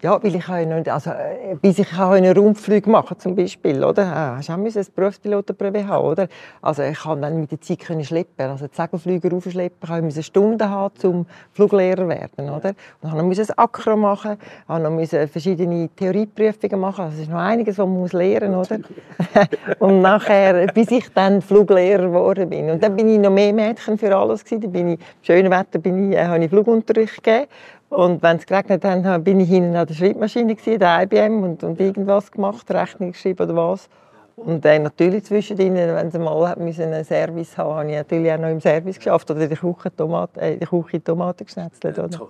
Ja, 0.00 0.22
weil 0.22 0.36
ich 0.36 0.46
nicht, 0.46 0.88
also, 0.88 1.10
äh, 1.10 1.56
bis 1.60 1.80
ich 1.80 1.98
einen 1.98 2.36
Rundflug 2.36 2.86
machen 2.86 3.18
zum 3.18 3.34
Beispiel, 3.34 3.82
oder? 3.82 4.04
Ja, 4.04 4.36
hast 4.36 4.48
du 4.48 4.52
auch 4.52 4.56
ein 4.56 4.86
Berufspilotenprüfe 4.94 5.88
haben, 5.88 6.06
oder? 6.06 6.28
Also 6.62 6.84
ich 6.84 7.00
kann 7.00 7.20
dann 7.20 7.40
mit 7.40 7.50
der 7.50 7.60
Zeit 7.60 7.80
können 7.80 8.04
schleppen, 8.04 8.48
also 8.48 8.68
die 8.68 8.76
Segelflüger 8.76 9.32
raufschleppen, 9.32 9.96
ich 9.96 10.02
musste 10.04 10.22
Stunden 10.22 10.70
haben, 10.70 10.94
zum 10.96 11.26
Fluglehrer 11.52 12.08
werden, 12.08 12.48
oder? 12.48 12.74
Und 13.02 13.12
dann 13.12 13.26
musste 13.26 13.42
ich 13.42 13.50
ein 13.50 13.58
Akro 13.58 13.96
machen, 13.96 14.36
dann 14.68 14.94
musste 14.94 15.26
verschiedene 15.26 15.88
Theorieprüfungen 15.88 16.78
machen, 16.78 17.06
also 17.06 17.16
es 17.16 17.22
ist 17.22 17.30
noch 17.30 17.38
einiges, 17.38 17.76
was 17.76 17.86
man 17.86 17.98
muss 17.98 18.12
lernen, 18.12 18.54
oder? 18.54 18.78
und 19.80 20.00
nachher, 20.00 20.68
bis 20.68 20.92
ich 20.92 21.12
dann 21.12 21.42
Fluglehrer 21.42 22.06
geworden 22.06 22.48
bin. 22.48 22.70
Und 22.70 22.84
dann 22.84 22.94
bin 22.94 23.08
ich 23.08 23.18
noch 23.18 23.32
mehr 23.32 23.52
Mädchen 23.52 23.98
für 23.98 24.14
alles 24.16 24.44
gewesen. 24.44 24.60
Dann 24.60 24.72
bin 24.72 24.88
ich, 24.90 24.98
im 24.98 25.04
schönen 25.22 25.50
Wetter 25.50 25.80
bin 25.80 26.12
ich, 26.12 26.16
äh, 26.16 26.24
habe 26.24 26.44
ich 26.44 26.50
Flugunterricht 26.50 27.22
gegeben. 27.22 27.48
Und 27.88 28.22
wenn 28.22 28.36
es 28.36 28.46
geregnet 28.46 28.84
hat, 28.84 29.24
bin 29.24 29.40
ich 29.40 29.48
hinten 29.48 29.74
an 29.76 29.86
der 29.86 29.94
Schreibmaschine, 29.94 30.54
gewesen, 30.54 30.78
der 30.78 31.02
IBM, 31.02 31.42
und, 31.42 31.64
und 31.64 31.80
irgendwas 31.80 32.30
gemacht, 32.30 32.70
Rechnung 32.70 33.12
geschrieben 33.12 33.42
oder 33.42 33.56
was. 33.56 33.88
Und 34.36 34.64
dann 34.64 34.84
natürlich 34.84 35.24
zwischendrin, 35.24 35.74
wenn 35.74 36.10
sie 36.10 36.18
mal 36.18 36.44
einen 36.44 37.04
Service 37.04 37.58
haben 37.58 37.74
habe 37.74 37.90
ich 37.90 37.96
natürlich 37.96 38.32
auch 38.32 38.38
noch 38.38 38.50
im 38.50 38.60
Service 38.60 38.96
geschafft 38.96 39.30
oder 39.30 39.40
in 39.40 39.48
der 39.48 39.58
Küche 39.58 39.94
Tomaten, 39.96 40.38
äh, 40.38 40.52
in 40.52 40.60
der 40.60 40.68
Küche 40.68 41.02
Tomaten 41.02 41.44
geschnetzelt. 41.44 41.98
Oder? 41.98 42.28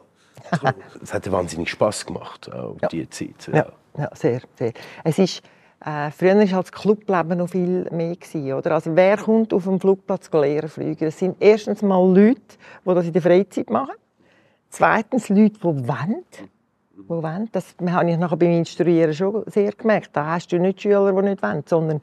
Es 1.02 1.12
hat 1.12 1.30
wahnsinnig 1.30 1.68
Spass 1.68 2.06
gemacht, 2.06 2.50
auch 2.54 2.76
ja. 2.80 2.88
diese 2.88 3.10
Zeit. 3.10 3.48
Ja. 3.48 3.56
ja. 3.56 3.66
Ja, 3.98 4.10
sehr, 4.14 4.40
sehr. 4.56 4.72
Es 5.02 5.18
ist, 5.18 5.42
äh, 5.84 6.10
früher 6.12 6.36
war 6.36 6.46
halt 6.46 6.66
das 6.66 6.72
Clubleben 6.72 7.38
noch 7.38 7.48
viel 7.48 7.88
mehr. 7.90 8.14
Gewesen, 8.14 8.52
oder? 8.52 8.72
Also, 8.72 8.94
wer 8.94 9.16
kommt 9.16 9.52
auf 9.52 9.64
dem 9.64 9.80
Flugplatz 9.80 10.30
lehren 10.32 10.68
fliegen? 10.68 11.04
Das 11.04 11.18
sind 11.18 11.36
erstens 11.40 11.82
mal 11.82 12.06
Leute, 12.06 12.40
die 12.84 12.94
das 12.94 13.06
in 13.06 13.12
der 13.12 13.22
Freizeit 13.22 13.70
machen. 13.70 13.94
Zweitens 14.70 15.28
Leute, 15.28 15.58
die 15.58 15.62
wollen. 15.62 16.24
Die 16.96 17.08
wollen. 17.08 17.48
Das 17.52 17.74
habe 17.90 18.10
ich 18.10 18.18
nachher 18.18 18.36
beim 18.36 18.50
Instruieren 18.50 19.14
schon 19.14 19.44
sehr 19.46 19.72
gemerkt. 19.72 20.10
Da 20.12 20.26
hast 20.26 20.52
du 20.52 20.58
nicht 20.58 20.82
Schüler, 20.82 21.12
die 21.12 21.28
nicht 21.28 21.42
wollen, 21.42 21.62
sondern 21.66 22.00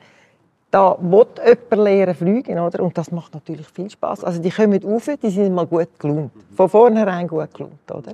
da 0.71 0.97
will 0.99 1.25
jemand 1.45 1.71
lernen 1.71 2.15
fliegen, 2.15 2.59
oder? 2.59 2.83
Und 2.83 2.97
das 2.97 3.11
macht 3.11 3.33
natürlich 3.33 3.67
viel 3.67 3.89
Spaß. 3.89 4.23
Also 4.23 4.41
die 4.41 4.49
kommen 4.49 4.83
rauf, 4.83 5.09
die 5.21 5.29
sind 5.29 5.53
mal 5.53 5.65
gut 5.65 5.97
gelohnt. 5.99 6.31
Von 6.55 6.69
vornherein 6.69 7.27
gut 7.27 7.53
gelohnt, 7.53 7.91
oder? 7.91 8.13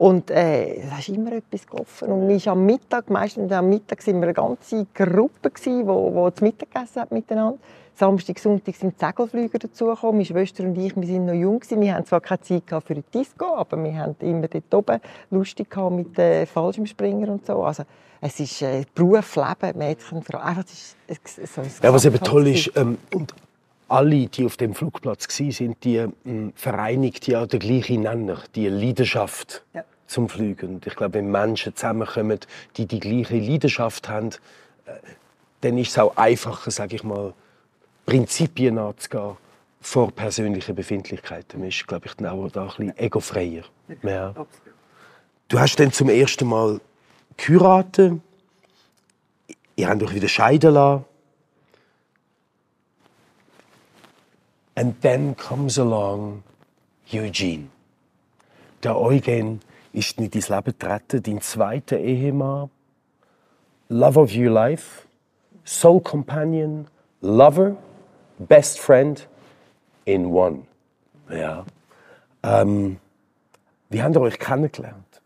Und 0.00 0.30
äh, 0.30 0.80
da 0.88 0.98
ist 0.98 1.10
immer 1.10 1.30
etwas 1.32 1.66
gelaufen. 1.66 2.08
Und 2.10 2.26
mich 2.26 2.48
am 2.48 2.64
Mittag, 2.64 3.10
meistens 3.10 3.52
am 3.52 3.68
Mittag, 3.68 4.06
waren 4.06 4.20
wir 4.20 4.28
eine 4.28 4.32
ganze 4.32 4.86
Gruppe, 4.94 5.50
die, 5.62 5.86
wo, 5.86 6.30
die 6.30 6.42
Mittag 6.42 6.72
gegessen 6.72 7.02
hat 7.02 7.12
miteinander. 7.12 7.58
Samstag, 7.96 8.38
Sonntag 8.38 8.76
sind 8.76 8.94
die 8.98 9.04
Segelflüger 9.04 9.58
dazugekommen. 9.58 10.16
Meine 10.16 10.24
Schwester 10.24 10.64
und 10.64 10.78
ich, 10.78 10.96
wir 10.96 11.06
sind 11.06 11.26
noch 11.26 11.34
jung. 11.34 11.60
Wir 11.68 11.94
hatten 11.94 12.06
zwar 12.06 12.22
keine 12.22 12.40
Zeit 12.40 12.62
für 12.66 12.94
ein 12.94 13.04
Disco, 13.12 13.54
aber 13.54 13.84
wir 13.84 13.94
haben 13.94 14.16
immer 14.20 14.48
dort 14.48 14.74
oben 14.74 15.00
lustig 15.30 15.76
mit 15.90 16.16
den 16.16 16.46
Fallschirmspringern 16.46 17.28
und 17.28 17.44
so. 17.44 17.62
Also, 17.62 17.82
es 18.22 18.40
ist 18.40 18.62
äh, 18.62 18.86
Beruf, 18.94 19.36
Leben, 19.36 19.76
Mädchen, 19.76 20.22
Frau. 20.22 20.38
Einfach, 20.38 20.64
ist, 20.64 20.96
so 21.54 21.60
ja, 21.82 21.92
was 21.92 22.06
eben 22.06 22.20
toll 22.20 22.46
ist, 22.46 22.72
ähm, 22.74 22.96
und 23.12 23.34
alle, 23.88 24.28
die 24.28 24.46
auf 24.46 24.56
dem 24.56 24.72
Flugplatz 24.72 25.28
waren, 25.28 25.50
sind 25.50 25.84
die 25.84 25.96
ähm, 25.96 26.54
vereinigt 26.54 27.26
ja 27.26 27.44
der 27.44 27.58
gleiche 27.58 27.98
Nenner, 27.98 28.38
die 28.54 28.68
Leidenschaft 28.68 29.62
ja. 29.74 29.84
Zum 30.10 30.28
Fliegen. 30.28 30.74
Und 30.74 30.86
ich 30.86 30.96
glaube, 30.96 31.14
wenn 31.14 31.30
Menschen 31.30 31.74
zusammenkommen, 31.74 32.40
die 32.76 32.86
die 32.86 33.00
gleiche 33.00 33.38
Leidenschaft 33.38 34.08
haben, 34.08 34.30
äh, 34.86 34.92
dann 35.60 35.78
ist 35.78 35.90
es 35.90 35.98
auch 35.98 36.16
einfacher, 36.16 36.70
sage 36.70 36.96
ich 36.96 37.04
mal, 37.04 37.32
Prinzipien 38.06 38.78
anzugehen 38.78 39.36
vor 39.80 40.10
persönlichen 40.10 40.74
Befindlichkeiten. 40.74 41.60
Man 41.60 41.68
ist, 41.68 41.86
glaube 41.86 42.06
ich, 42.06 42.14
dann 42.14 42.26
auch 42.26 42.50
da 42.50 42.62
ein 42.62 42.68
bisschen 42.68 42.98
egofreier. 42.98 43.62
Ja. 44.02 44.34
Du 45.48 45.58
hast 45.58 45.76
dann 45.76 45.92
zum 45.92 46.08
ersten 46.08 46.46
Mal 46.46 46.80
geheiratet. 47.36 48.20
Ihr 49.76 49.88
habt 49.88 50.02
euch 50.02 50.14
wieder 50.14 50.28
scheiden 50.28 50.74
lassen. 50.74 51.04
And 54.74 55.00
then 55.02 55.36
comes 55.36 55.78
along 55.78 56.42
Eugene. 57.12 57.68
Der 58.82 58.98
Eugen 58.98 59.60
ist 59.92 60.18
in 60.18 60.30
dein 60.30 60.42
Leben 60.42 60.64
getreten, 60.64 61.22
dein 61.22 61.40
zweiter 61.40 61.98
Ehemann. 61.98 62.70
Love 63.88 64.20
of 64.20 64.34
your 64.34 64.50
life, 64.50 65.06
soul 65.64 66.00
companion, 66.00 66.86
lover 67.20 67.76
Best 68.38 68.78
Friend 68.78 69.28
in 70.04 70.26
One. 70.26 70.62
Ja. 71.30 71.64
Ähm, 72.42 72.98
wie 73.88 74.02
habt 74.02 74.16
ihr 74.16 74.20
euch 74.20 74.38
kennengelernt? 74.38 75.20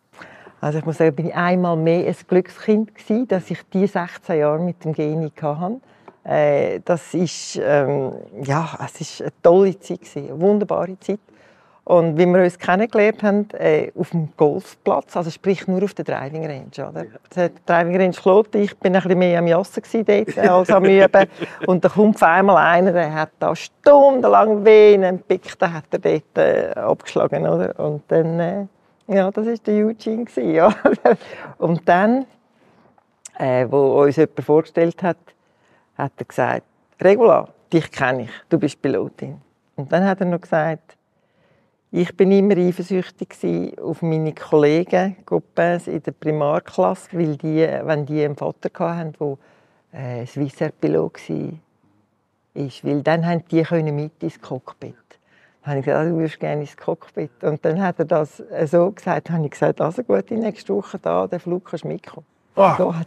Also 0.60 0.78
ich 0.78 0.86
muss 0.86 0.96
sagen, 0.96 1.14
bin 1.14 1.26
ich 1.26 1.34
einmal 1.34 1.76
mehr 1.76 2.06
ein 2.06 2.16
Glückskind 2.26 2.94
gewesen, 2.94 3.28
dass 3.28 3.50
ich 3.50 3.60
die 3.72 3.86
16 3.86 4.38
Jahre 4.38 4.58
mit 4.58 4.82
dem 4.82 4.94
Geni 4.94 5.30
hatte. 5.40 5.80
Äh, 6.24 6.80
das 6.84 7.12
ist, 7.12 7.60
ähm, 7.62 8.14
ja, 8.42 8.78
es 8.82 9.00
ist 9.00 9.20
eine 9.20 9.32
tolle 9.42 9.78
Zeit 9.78 10.00
eine 10.16 10.40
wunderbare 10.40 10.98
Zeit. 10.98 11.20
Und 11.84 12.16
wie 12.16 12.24
wir 12.24 12.42
uns 12.42 12.58
kennengelernt 12.58 13.22
haben, 13.22 13.48
äh, 13.52 13.92
auf 13.94 14.10
dem 14.10 14.30
Golfplatz, 14.38 15.18
also 15.18 15.30
sprich 15.30 15.66
nur 15.66 15.82
auf 15.82 15.92
der 15.92 16.06
Driving 16.06 16.46
Range. 16.46 16.88
Oder? 16.88 17.04
Der 17.36 17.50
Driving 17.66 17.96
Range 17.96 18.14
Kloten, 18.14 18.62
ich 18.62 18.74
bin 18.78 18.96
ein 18.96 19.02
bisschen 19.02 19.18
mehr 19.18 19.38
am 19.38 19.46
Jassen 19.46 19.82
dort 20.06 20.38
als 20.38 20.70
am 20.70 20.84
Üben. 20.86 21.28
Und 21.66 21.84
da 21.84 21.90
kommt 21.90 22.16
auf 22.16 22.22
einmal 22.22 22.56
einer, 22.56 22.92
der 22.92 23.12
hat 23.12 23.32
da 23.38 23.54
stundenlang 23.54 24.64
Venen 24.64 25.18
gepickt, 25.18 25.60
den 25.60 25.74
hat 25.74 25.84
er 25.90 25.98
dort 25.98 26.38
äh, 26.38 26.70
abgeschlagen. 26.74 27.46
Oder? 27.46 27.78
Und 27.78 28.02
dann, 28.08 28.40
äh, 28.40 28.66
ja, 29.08 29.30
das 29.30 29.44
war 29.46 29.54
der 29.54 29.86
Eugene. 29.86 30.24
Gewesen, 30.24 30.50
ja. 30.54 30.74
Und 31.58 31.86
dann, 31.86 32.24
äh, 33.38 33.66
wo 33.68 34.02
uns 34.02 34.16
jemand 34.16 34.40
vorgestellt 34.42 35.02
hat, 35.02 35.18
hat 35.98 36.12
er 36.16 36.24
gesagt, 36.24 36.62
Regula, 36.98 37.48
dich 37.70 37.90
kenne 37.90 38.22
ich, 38.22 38.30
du 38.48 38.58
bist 38.58 38.80
Pilotin. 38.80 39.38
Und 39.76 39.92
dann 39.92 40.06
hat 40.06 40.20
er 40.20 40.26
noch 40.26 40.40
gesagt, 40.40 40.96
ich 41.96 42.16
bin 42.16 42.32
immer 42.32 42.56
eifersüchtig 42.56 43.78
auf 43.80 44.02
meine 44.02 44.34
Kollegen 44.34 45.16
in 45.30 46.02
der 46.02 46.10
Primarklasse, 46.10 47.10
weil 47.12 47.36
die, 47.36 47.68
wenn 47.84 48.04
die 48.04 48.24
einen 48.24 48.34
Vater 48.34 48.68
hatten, 48.80 49.14
der 49.92 50.22
äh, 50.22 50.26
Swissair-Pilot 50.26 51.30
war, 51.30 51.52
weil 52.82 53.02
dann 53.02 53.24
haben 53.24 53.44
die 53.48 53.92
mit 53.92 54.20
ins 54.24 54.40
Cockpit. 54.40 54.96
Dann 55.62 55.70
habe 55.70 55.78
ich 55.78 55.84
gesagt, 55.84 56.10
du 56.10 56.16
würdest 56.16 56.40
gerne 56.40 56.60
ins 56.62 56.76
Cockpit. 56.76 57.44
Und 57.44 57.64
dann 57.64 57.80
hat 57.80 58.00
er 58.00 58.06
das 58.06 58.42
so 58.66 58.90
gesagt, 58.90 59.30
habe 59.30 59.44
ich 59.44 59.52
gesagt, 59.52 59.80
also 59.80 60.02
gut, 60.02 60.28
die 60.28 60.36
nächste 60.36 60.74
Woche 60.74 60.98
da, 60.98 61.28
der 61.28 61.38
Flug 61.38 61.64
kannst 61.64 61.84
mitkommen. 61.84 62.26
Oh 62.56 62.72
so 62.76 62.86
Gott, 62.86 63.06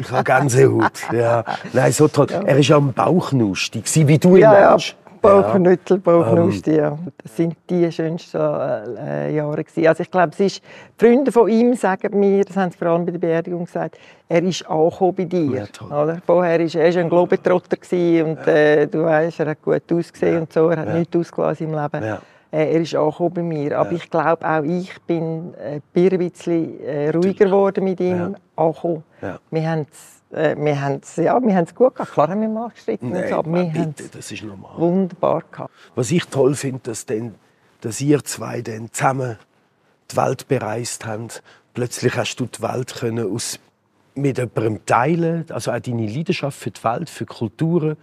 ich 0.00 0.10
habe 0.10 0.24
Gänsehaut. 0.24 1.12
Ja. 1.12 1.44
Nein, 1.72 1.92
so 1.92 2.08
toll. 2.08 2.26
Ja. 2.30 2.40
Er 2.40 2.54
war 2.54 2.62
ja 2.62 2.76
am 2.76 2.92
Bauchnustig, 2.92 3.84
wie 4.06 4.18
du 4.18 4.36
ja, 4.36 4.52
im 4.52 4.68
Mensch. 4.70 4.96
Bauchnüttel, 5.20 5.98
Bauchnusti, 5.98 6.76
ja. 6.76 6.98
Das 7.22 7.36
sind 7.36 7.56
die 7.68 7.90
schönsten 7.90 8.38
äh, 8.38 9.34
Jahre 9.34 9.64
gewesen. 9.64 9.86
Also 9.86 10.02
ich 10.02 10.10
glaube, 10.10 10.30
es 10.32 10.40
ist, 10.40 10.62
die 11.00 11.06
Freunde 11.06 11.32
von 11.32 11.48
ihm 11.48 11.74
sagen 11.74 12.18
mir, 12.18 12.44
das 12.44 12.56
haben 12.56 12.70
sie 12.70 12.78
vor 12.78 12.88
allem 12.88 13.04
bei 13.04 13.12
der 13.12 13.18
Beerdigung 13.18 13.64
gesagt, 13.64 13.98
er 14.28 14.42
ist 14.42 14.68
angekommen 14.68 15.14
bei 15.14 15.24
dir. 15.24 15.68
Ja, 15.90 16.02
oder? 16.02 16.22
Vorher 16.24 16.60
war 16.60 16.80
er 16.80 16.96
ein 16.96 17.08
Globetrotter 17.08 17.76
und 18.24 18.46
äh, 18.46 18.86
du 18.86 19.04
weißt, 19.04 19.40
er 19.40 19.50
hat 19.50 19.62
gut 19.62 19.82
ausgesehen 19.92 20.34
ja. 20.34 20.40
und 20.40 20.52
so, 20.52 20.68
er 20.68 20.78
hat 20.78 20.88
ja. 20.88 20.94
nichts 20.94 21.16
ausgelassen 21.16 21.68
im 21.68 21.80
Leben. 21.80 22.04
Ja. 22.04 22.20
Äh, 22.52 22.74
er 22.74 22.80
ist 22.80 22.94
angekommen 22.94 23.34
bei 23.34 23.42
mir. 23.42 23.78
Aber 23.78 23.92
ich 23.92 24.10
glaube, 24.10 24.46
auch 24.46 24.64
ich 24.64 25.00
bin 25.02 25.54
äh, 25.54 25.80
ein 25.94 26.18
bisschen 26.18 26.80
äh, 26.80 27.10
ruhiger 27.10 27.44
geworden 27.44 27.84
mit 27.84 28.00
ihm 28.00 28.36
angekommen. 28.56 29.04
Wir 29.50 29.70
haben 29.70 29.86
äh, 30.32 30.56
wir 30.56 30.80
haben 30.80 31.00
es 31.02 31.16
ja, 31.16 31.38
gut 31.38 31.94
gehabt. 31.94 32.12
Klar 32.12 32.28
haben 32.28 32.40
wir 32.40 32.48
mal 32.48 32.70
gestritten. 32.70 33.10
Nein, 33.10 33.28
so, 33.28 33.36
aber 33.36 33.52
wir 33.52 33.64
bitte, 33.64 34.08
das 34.08 34.30
ist 34.30 34.42
normal. 34.42 34.78
Wunderbar 34.78 35.42
gehabt. 35.50 35.72
Was 35.94 36.10
ich 36.10 36.24
toll 36.26 36.54
finde, 36.54 36.80
dass, 36.84 37.06
denn, 37.06 37.34
dass 37.80 38.00
ihr 38.00 38.24
zwei 38.24 38.62
dann 38.62 38.92
zusammen 38.92 39.38
die 40.10 40.16
Welt 40.16 40.48
bereist 40.48 41.06
habt. 41.06 41.42
Plötzlich 41.74 42.16
hast 42.16 42.36
du 42.36 42.46
die 42.46 42.62
Welt 42.62 42.94
können 42.94 43.32
aus, 43.32 43.58
mit 44.14 44.38
jemandem 44.38 44.84
teilen, 44.86 45.46
also 45.50 45.70
auch 45.70 45.78
deine 45.78 46.06
Leidenschaft 46.06 46.58
für 46.58 46.70
die 46.70 46.82
Welt, 46.82 47.08
für 47.08 47.26
Kulturen, 47.26 47.96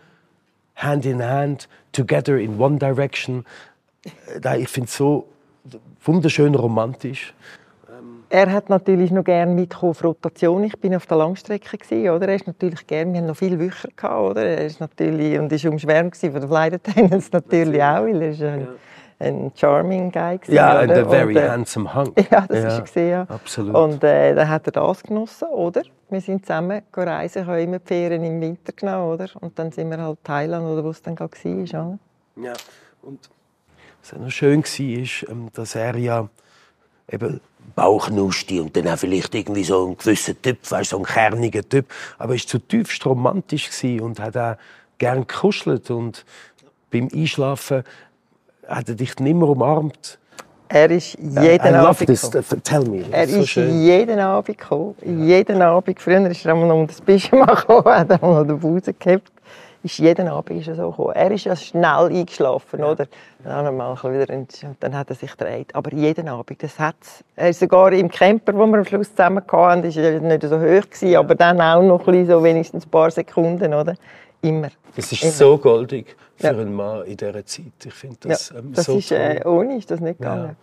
Hand 0.75 1.05
in 1.05 1.23
Hand, 1.23 1.67
together 1.91 2.37
in 2.37 2.59
one 2.59 2.77
direction. 2.77 3.45
Äh, 4.43 4.61
ich 4.61 4.69
finde 4.69 4.87
es 4.87 4.97
so 4.97 5.27
wunderschön 6.03 6.55
romantisch. 6.55 7.33
Er 8.29 8.51
hat 8.51 8.69
natürlich 8.69 9.11
noch 9.11 9.23
gerne 9.23 9.53
mitgekommen 9.53 9.91
auf 9.91 10.03
Rotation. 10.03 10.63
Ich 10.65 10.77
bin 10.77 10.93
auf 10.93 11.05
der 11.05 11.17
Langstrecke 11.17 11.77
gewesen, 11.77 12.09
oder? 12.09 12.27
Er 12.27 12.35
ist 12.35 12.47
natürlich 12.47 12.85
gerne. 12.85 13.13
Wir 13.13 13.21
haben 13.21 13.27
noch 13.27 13.37
viele 13.37 13.57
Wücher 13.57 13.87
gehabt, 13.95 14.31
oder? 14.31 14.43
Er 14.43 14.65
ist 14.65 14.81
natürlich 14.81 15.39
und 15.39 15.51
ist 15.51 15.65
umschwärmt 15.65 16.17
von 16.17 16.33
der 16.33 16.47
Flight 16.47 16.81
natürlich 17.31 17.81
auch, 17.81 18.03
weil 18.03 18.21
er 18.21 18.29
ist 18.31 18.41
ein, 18.41 18.61
ja. 18.61 18.67
ein 19.19 19.51
charming 19.55 20.11
Guy 20.11 20.39
gewesen, 20.39 20.55
Ja, 20.55 20.79
and 20.79 20.91
a 20.91 21.05
very 21.05 21.37
und, 21.37 21.41
äh, 21.41 21.49
handsome 21.49 21.95
hunk. 21.95 22.17
Ja, 22.31 22.45
das 22.47 22.63
ja, 22.63 22.67
ist 22.67 22.73
er 22.73 22.81
gesehen, 22.81 23.09
ja. 23.11 23.21
Absolut. 23.29 23.75
Und 23.75 24.03
äh, 24.03 24.35
dann 24.35 24.49
hat 24.49 24.65
er 24.67 24.73
das 24.73 25.03
genossen, 25.03 25.47
oder? 25.47 25.83
Wir 26.09 26.21
sind 26.21 26.45
zusammen 26.45 26.81
reisen, 26.93 27.45
haben 27.45 27.59
immer 27.59 27.79
die 27.79 27.87
Ferien 27.87 28.23
im 28.25 28.41
Winter 28.41 28.73
genommen, 28.73 29.13
oder? 29.13 29.29
Und 29.39 29.57
dann 29.57 29.71
sind 29.71 29.89
wir 29.89 30.01
halt 30.01 30.19
Thailand 30.25 30.65
oder 30.65 30.83
wo 30.83 30.89
es 30.89 31.01
dann 31.01 31.17
war, 31.17 31.27
oder? 31.27 31.99
Ja. 32.35 32.53
Und 33.03 33.29
was 34.01 34.13
auch 34.13 34.19
noch 34.19 34.31
schön 34.31 34.63
war, 34.63 35.01
ist, 35.01 35.25
ähm, 35.29 35.47
dass 35.53 35.75
er 35.75 35.95
ja 35.95 36.27
eben 37.09 37.39
Bauchnusti 37.75 38.59
und 38.59 38.75
dann 38.75 38.87
auch 38.87 38.97
vielleicht 38.97 39.35
irgendwie 39.35 39.63
so 39.63 39.89
ein 39.89 39.97
gewisser 39.97 40.39
Typ, 40.41 40.57
weißt, 40.69 40.91
so 40.91 40.97
ein 40.97 41.03
kerniger 41.03 41.67
Typ. 41.67 41.85
Aber 42.17 42.33
er 42.33 42.39
war 42.39 42.47
zutiefst 42.47 43.05
romantisch 43.05 43.69
und 44.01 44.19
hat 44.19 44.37
auch 44.37 44.55
gern 44.97 45.27
gekuschelt 45.27 45.91
und 45.91 46.25
beim 46.91 47.09
Einschlafen 47.13 47.83
hat 48.67 48.89
er 48.89 48.95
dich 48.95 49.17
nicht 49.19 49.35
mehr 49.35 49.47
umarmt. 49.47 50.19
Er 50.69 50.91
ist 50.91 51.17
jeden 51.17 51.35
I 51.35 51.59
Abend 51.59 51.99
gekommen. 51.99 52.63
Tell 52.63 52.83
me. 52.83 53.05
Er 53.11 53.27
so 53.27 53.39
ist 53.39 53.49
schön. 53.49 53.81
jeden 53.81 54.19
Abend 54.19 54.57
gekommen. 54.57 54.95
Jeden 55.25 55.61
Abend. 55.61 56.01
Früher 56.01 56.29
ist 56.29 56.45
er 56.45 56.53
einmal 56.53 56.67
noch 56.67 56.75
um 56.75 56.87
das 56.87 56.99
Pyjama 56.99 57.45
gekommen, 57.55 57.85
hat 57.85 58.11
einmal 58.11 58.41
noch 58.41 58.47
den 58.47 58.59
Busen 58.59 58.95
gehabt. 58.99 59.31
Ist 59.87 59.99
jeden 59.99 60.27
Abend 60.27 60.59
ist 60.59 60.67
er 60.67 60.75
so 60.75 60.89
gekommen. 60.89 61.13
Er 61.15 61.31
ist 61.31 61.45
ja 61.45 61.55
schnell 61.55 61.85
eingeschlafen, 62.11 62.83
oder? 62.83 63.07
Dann 63.41 63.53
hat 63.53 63.63
er 63.67 63.71
mal 63.71 63.95
wieder 63.95 64.33
und 64.33 64.65
dann 64.81 64.93
hat 64.93 65.09
er 65.09 65.15
sich 65.15 65.31
gedreht. 65.31 65.73
Aber 65.73 65.93
jeden 65.93 66.27
Abend, 66.27 66.61
das 66.61 66.77
hat's. 66.77 67.23
Er 67.37 67.49
ist 67.51 67.61
sogar 67.61 67.93
im 67.93 68.09
Camper, 68.11 68.53
wo 68.53 68.65
wir 68.67 68.79
am 68.79 68.83
Schluss 68.83 69.11
zusammen 69.11 69.41
hatten, 69.49 69.85
ist 69.85 69.95
er 69.95 70.19
nicht 70.19 70.41
so 70.43 70.57
hoch 70.59 70.59
gewesen, 70.89 71.15
aber 71.15 71.35
dann 71.35 71.61
auch 71.61 71.81
noch 71.81 72.05
ein 72.05 72.25
so 72.27 72.43
wenigstens 72.43 72.85
ein 72.85 72.89
paar 72.89 73.09
Sekunden, 73.11 73.73
oder? 73.73 73.95
Immer. 74.41 74.71
Das 74.97 75.09
ist 75.13 75.23
Immer. 75.23 75.31
so 75.31 75.57
goldig 75.57 76.17
für 76.35 76.47
Ja. 76.47 76.51
einen 76.51 76.73
Mann 76.73 77.05
in 77.05 77.15
dieser 77.15 77.45
Zeit. 77.45 77.65
Ich 77.85 77.93
finde 77.93 78.17
Ja, 78.23 78.29
das, 78.31 78.51
ähm, 78.51 78.73
das 78.73 78.85
so 78.87 78.97
ist, 78.97 79.11
äh, 79.13 79.39
ohne 79.45 79.77
ist 79.77 79.89
das 79.89 80.01
nicht 80.01 80.19
Ja. 80.19 80.33
gegangen. 80.35 80.57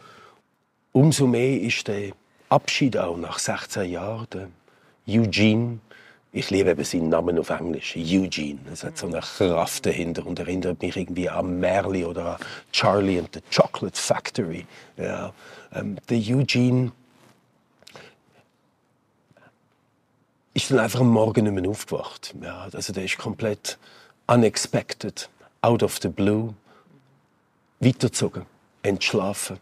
Umso 0.92 1.26
mehr 1.26 1.62
ist 1.62 1.88
der 1.88 2.10
Abschied 2.50 2.98
auch 2.98 3.16
nach 3.16 3.38
16 3.38 3.90
Jahren. 3.90 4.52
Eugene, 5.08 5.78
ich 6.34 6.50
liebe 6.50 6.70
eben 6.70 6.84
seinen 6.84 7.10
Namen 7.10 7.38
auf 7.38 7.50
Englisch, 7.50 7.94
Eugene. 7.96 8.58
Es 8.72 8.82
hat 8.82 8.98
so 8.98 9.06
eine 9.06 9.20
Kraft 9.20 9.86
dahinter 9.86 10.26
und 10.26 10.40
erinnert 10.40 10.82
mich 10.82 10.96
irgendwie 10.96 11.30
an 11.30 11.60
Merle 11.60 12.08
oder 12.08 12.34
an 12.34 12.36
Charlie 12.72 13.20
and 13.20 13.28
the 13.32 13.40
Chocolate 13.54 13.96
Factory. 13.96 14.66
Ja, 14.96 15.32
ähm, 15.72 15.96
der 16.10 16.18
Eugene 16.18 16.90
ist 20.54 20.72
dann 20.72 20.80
einfach 20.80 21.00
am 21.00 21.10
Morgen 21.10 21.44
nicht 21.44 21.54
mehr 21.54 21.70
aufgewacht. 21.70 22.34
Ja, 22.42 22.66
also 22.72 22.92
der 22.92 23.04
ist 23.04 23.16
komplett 23.16 23.78
unexpected, 24.26 25.30
out 25.60 25.84
of 25.84 26.00
the 26.02 26.08
blue, 26.08 26.54
weitergezogen, 27.78 28.44
entschlafen. 28.82 29.58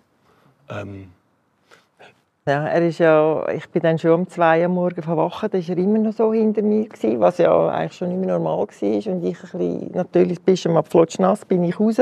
Ja, 2.44 2.66
er 2.66 2.82
ist 2.88 2.99
ja, 2.99 3.49
ich 3.50 3.70
bin 3.70 3.82
dann 3.82 4.00
schon 4.00 4.11
um 4.11 4.28
zwei 4.28 4.62
Uhr 4.62 4.68
morgens 4.68 5.04
verwacht, 5.04 5.54
da 5.54 5.58
war 5.58 5.68
er 5.68 5.78
immer 5.78 5.99
noch 6.00 6.12
so 6.12 6.32
hinter 6.32 6.62
mir, 6.62 6.88
gewesen, 6.88 7.20
was 7.20 7.38
ja 7.38 7.68
eigentlich 7.68 7.92
schon 7.92 8.11
immer 8.11 8.37
normal 8.37 8.66
war. 8.66 8.66
Und 8.66 8.82
ich 8.82 9.06
ein 9.06 9.20
bisschen, 9.20 9.92
natürlich 9.92 10.40
das 10.44 10.64
Pyjama 10.64 10.82
flotschnass, 10.82 11.44
bin 11.44 11.62
ich 11.62 11.78
raus, 11.78 11.99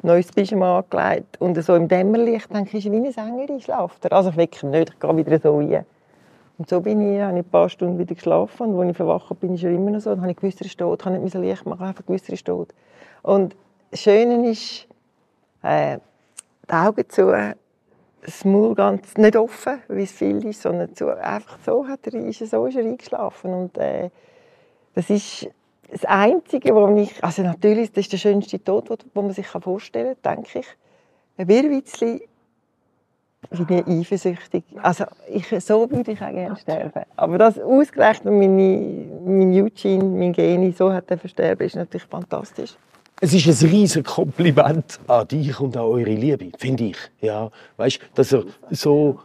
neues 0.00 0.32
Pyjama 0.32 0.78
angelegt 0.78 1.38
und 1.42 1.62
so 1.62 1.74
im 1.74 1.88
Dämmerlicht 1.88 2.50
denke 2.54 2.78
ich, 2.78 2.90
wie 2.90 2.96
eine 2.96 3.12
Sängerin, 3.12 3.60
schlaft 3.60 4.06
er. 4.06 4.14
Also 4.14 4.30
ich 4.30 4.38
wecke 4.38 4.66
ihn 4.66 4.70
nicht, 4.70 4.94
ich 4.94 4.98
gehe 4.98 5.14
wieder 5.14 5.38
so 5.38 5.58
rein. 5.58 5.84
Und 6.56 6.70
so 6.70 6.80
bin 6.80 7.14
ich, 7.14 7.20
habe 7.20 7.38
ich 7.38 7.44
ein 7.44 7.50
paar 7.50 7.68
Stunden 7.68 7.98
wieder 7.98 8.14
geschlafen 8.14 8.74
und 8.74 8.80
als 8.80 8.92
ich 8.92 8.96
verwacht 8.96 9.40
bin, 9.40 9.56
ist 9.56 9.62
er 9.62 9.72
immer 9.72 9.90
noch 9.90 10.00
so. 10.00 10.08
Dann 10.08 10.22
habe 10.22 10.30
ich 10.30 10.38
gewusst, 10.38 10.58
er 10.62 10.68
ist 10.68 10.78
tot, 10.78 11.00
ich 11.02 11.04
habe 11.06 11.18
nicht 11.18 11.34
Licht 11.34 11.66
machen, 11.66 11.84
einfach 11.84 12.06
gewusst, 12.06 12.30
er 12.30 12.32
ist 12.32 12.46
tot. 12.46 12.70
Und 13.22 13.54
das 13.90 14.00
Schöne 14.00 14.48
ist, 14.48 14.88
äh, 15.62 15.98
die 16.66 16.72
Augen 16.72 17.04
zu, 17.10 17.30
das 18.24 18.44
Maul 18.44 18.74
ganz 18.74 19.16
nicht 19.16 19.36
offen, 19.36 19.82
wie 19.88 20.04
es 20.04 20.12
viel 20.12 20.44
ist, 20.46 20.62
sondern 20.62 20.94
zu, 20.94 21.08
einfach 21.08 21.58
so, 21.64 21.86
hat 21.86 22.06
er, 22.06 22.14
ist 22.14 22.40
er, 22.40 22.46
so 22.46 22.66
ist 22.66 22.76
er 22.76 22.84
eingeschlafen. 22.84 23.52
Und, 23.52 23.76
äh, 23.78 24.10
das 24.94 25.10
ist 25.10 25.48
das 25.90 26.04
Einzige, 26.04 26.74
wo 26.74 26.88
ich, 26.96 27.22
also 27.22 27.42
natürlich, 27.42 27.92
das 27.92 28.04
ist 28.04 28.12
der 28.12 28.18
schönste 28.18 28.62
Tod, 28.62 29.04
wo 29.14 29.22
man 29.22 29.32
sich 29.32 29.46
vorstellen 29.46 30.16
kann, 30.22 30.36
denke 30.36 30.60
ich. 30.60 30.66
Ein 31.36 31.46
bisschen 31.46 32.20
bin 33.50 33.78
ich 33.86 34.12
eifersüchtig. 34.12 34.64
Also 34.80 35.04
ich, 35.28 35.48
so 35.64 35.90
würde 35.90 36.12
ich 36.12 36.22
auch 36.22 36.30
gerne 36.30 36.56
sterben. 36.56 37.02
Aber 37.16 37.38
das 37.38 37.58
ausgerechnet 37.58 38.32
meine, 38.32 39.06
mein 39.24 39.52
Eugene, 39.52 40.04
mein 40.04 40.32
Geni, 40.32 40.70
so 40.72 40.92
hat 40.92 41.10
er 41.10 41.18
versterben, 41.18 41.66
ist 41.66 41.76
natürlich 41.76 42.06
fantastisch. 42.06 42.76
Es 43.24 43.32
ist 43.32 43.46
ein 43.46 43.70
riesiges 43.70 44.12
Kompliment 44.12 44.98
an 45.06 45.28
dich 45.28 45.60
und 45.60 45.76
an 45.76 45.84
eure 45.84 46.10
Liebe, 46.10 46.50
finde 46.58 46.86
ich. 46.86 46.96
Ja, 47.20 47.52
weißt, 47.76 48.00
dass 48.16 48.32
er 48.32 48.42
so 48.70 49.20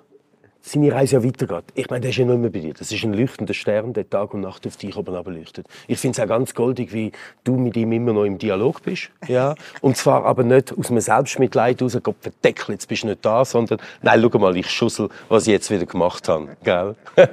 seine 0.61 0.91
Reise 0.91 1.15
ja 1.15 1.23
weitergeht. 1.23 1.63
Ich 1.73 1.89
meine, 1.89 2.01
der 2.01 2.11
ist 2.11 2.17
ja 2.17 2.25
nicht 2.25 2.37
mehr 2.37 2.51
bei 2.51 2.59
dir. 2.59 2.75
Das 2.75 2.91
ist 2.91 3.03
ein 3.03 3.13
leuchtender 3.13 3.55
Stern, 3.55 3.93
der 3.93 4.07
Tag 4.07 4.35
und 4.35 4.41
Nacht 4.41 4.67
auf 4.67 4.77
dich 4.77 4.95
oben 4.95 5.15
leuchtet. 5.33 5.65
Ich 5.87 5.97
finde 5.97 6.15
es 6.15 6.23
auch 6.23 6.27
ganz 6.27 6.53
goldig, 6.53 6.93
wie 6.93 7.11
du 7.43 7.55
mit 7.55 7.75
ihm 7.75 7.91
immer 7.91 8.13
noch 8.13 8.25
im 8.25 8.37
Dialog 8.37 8.83
bist. 8.83 9.09
Ja? 9.27 9.55
Und 9.81 9.97
zwar 9.97 10.25
aber 10.25 10.43
nicht 10.43 10.77
aus 10.77 10.91
einem 10.91 11.01
Selbstmitleid 11.01 11.81
raus, 11.81 11.97
Gott 12.03 12.17
verdeckel, 12.21 12.73
jetzt 12.73 12.87
bist 12.87 13.01
du 13.01 13.07
nicht 13.07 13.25
da, 13.25 13.43
sondern, 13.45 13.79
nein, 14.03 14.21
schau 14.21 14.37
mal, 14.37 14.55
ich 14.55 14.69
schussel, 14.69 15.09
was 15.27 15.47
ich 15.47 15.53
jetzt 15.53 15.71
wieder 15.71 15.87
gemacht 15.87 16.29
habe. 16.29 16.55
Gell? 16.63 16.95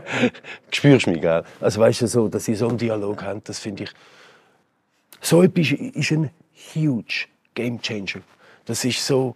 Spürst 0.70 1.04
du 1.04 1.10
mich, 1.10 1.20
gell? 1.20 1.44
Also 1.60 1.78
weißt 1.78 2.00
du, 2.00 2.06
so, 2.06 2.28
dass 2.28 2.46
sie 2.46 2.54
so 2.54 2.68
einen 2.68 2.78
Dialog 2.78 3.22
haben, 3.22 3.42
das 3.44 3.58
finde 3.58 3.82
ich, 3.82 3.90
so 5.20 5.42
etwas 5.42 5.70
ist 5.72 6.10
ein 6.12 6.30
huge 6.74 7.26
Game 7.54 7.80
Changer. 7.80 8.22
Das 8.64 8.84
ist 8.84 9.04
so 9.06 9.34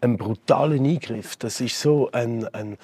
ein 0.00 0.16
brutaler 0.16 0.76
Eingriff. 0.76 1.36
Das 1.36 1.60
ist 1.60 1.80
so 1.80 2.10
ein, 2.12 2.46
ein, 2.54 2.78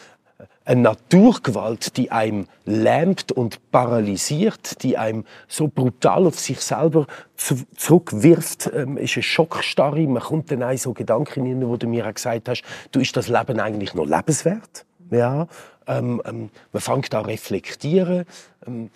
eine 0.65 0.81
Naturgewalt, 0.83 1.97
die 1.97 2.11
einem 2.11 2.47
lähmt 2.65 3.33
und 3.33 3.71
paralysiert, 3.71 4.83
die 4.83 4.99
einem 4.99 5.25
so 5.49 5.69
brutal 5.69 6.27
auf 6.27 6.39
sich 6.39 6.61
selber 6.61 7.07
zu, 7.37 7.57
zurückwirft, 7.77 8.71
ähm, 8.75 8.99
ist 8.99 9.17
eine 9.17 9.23
Schockstarre. 9.23 10.07
Man 10.07 10.23
kommt 10.23 10.51
dann 10.51 10.63
in 10.63 10.77
so 10.77 10.93
Gedanken 10.93 11.45
hinein, 11.45 11.69
wo 11.69 11.77
du 11.77 11.87
mir 11.87 12.07
auch 12.07 12.15
gesagt 12.15 12.49
hast, 12.49 12.63
du 12.91 13.01
ist 13.01 13.17
das 13.17 13.29
Leben 13.29 13.61
eigentlich 13.61 13.95
noch 13.95 14.07
lebenswert? 14.07 14.85
Ja. 15.11 15.47
Ähm, 15.87 16.21
ähm, 16.27 16.51
man 16.73 16.83
fängt 16.83 17.15
an 17.15 17.25
reflektieren. 17.25 18.25
Ähm, 18.67 18.91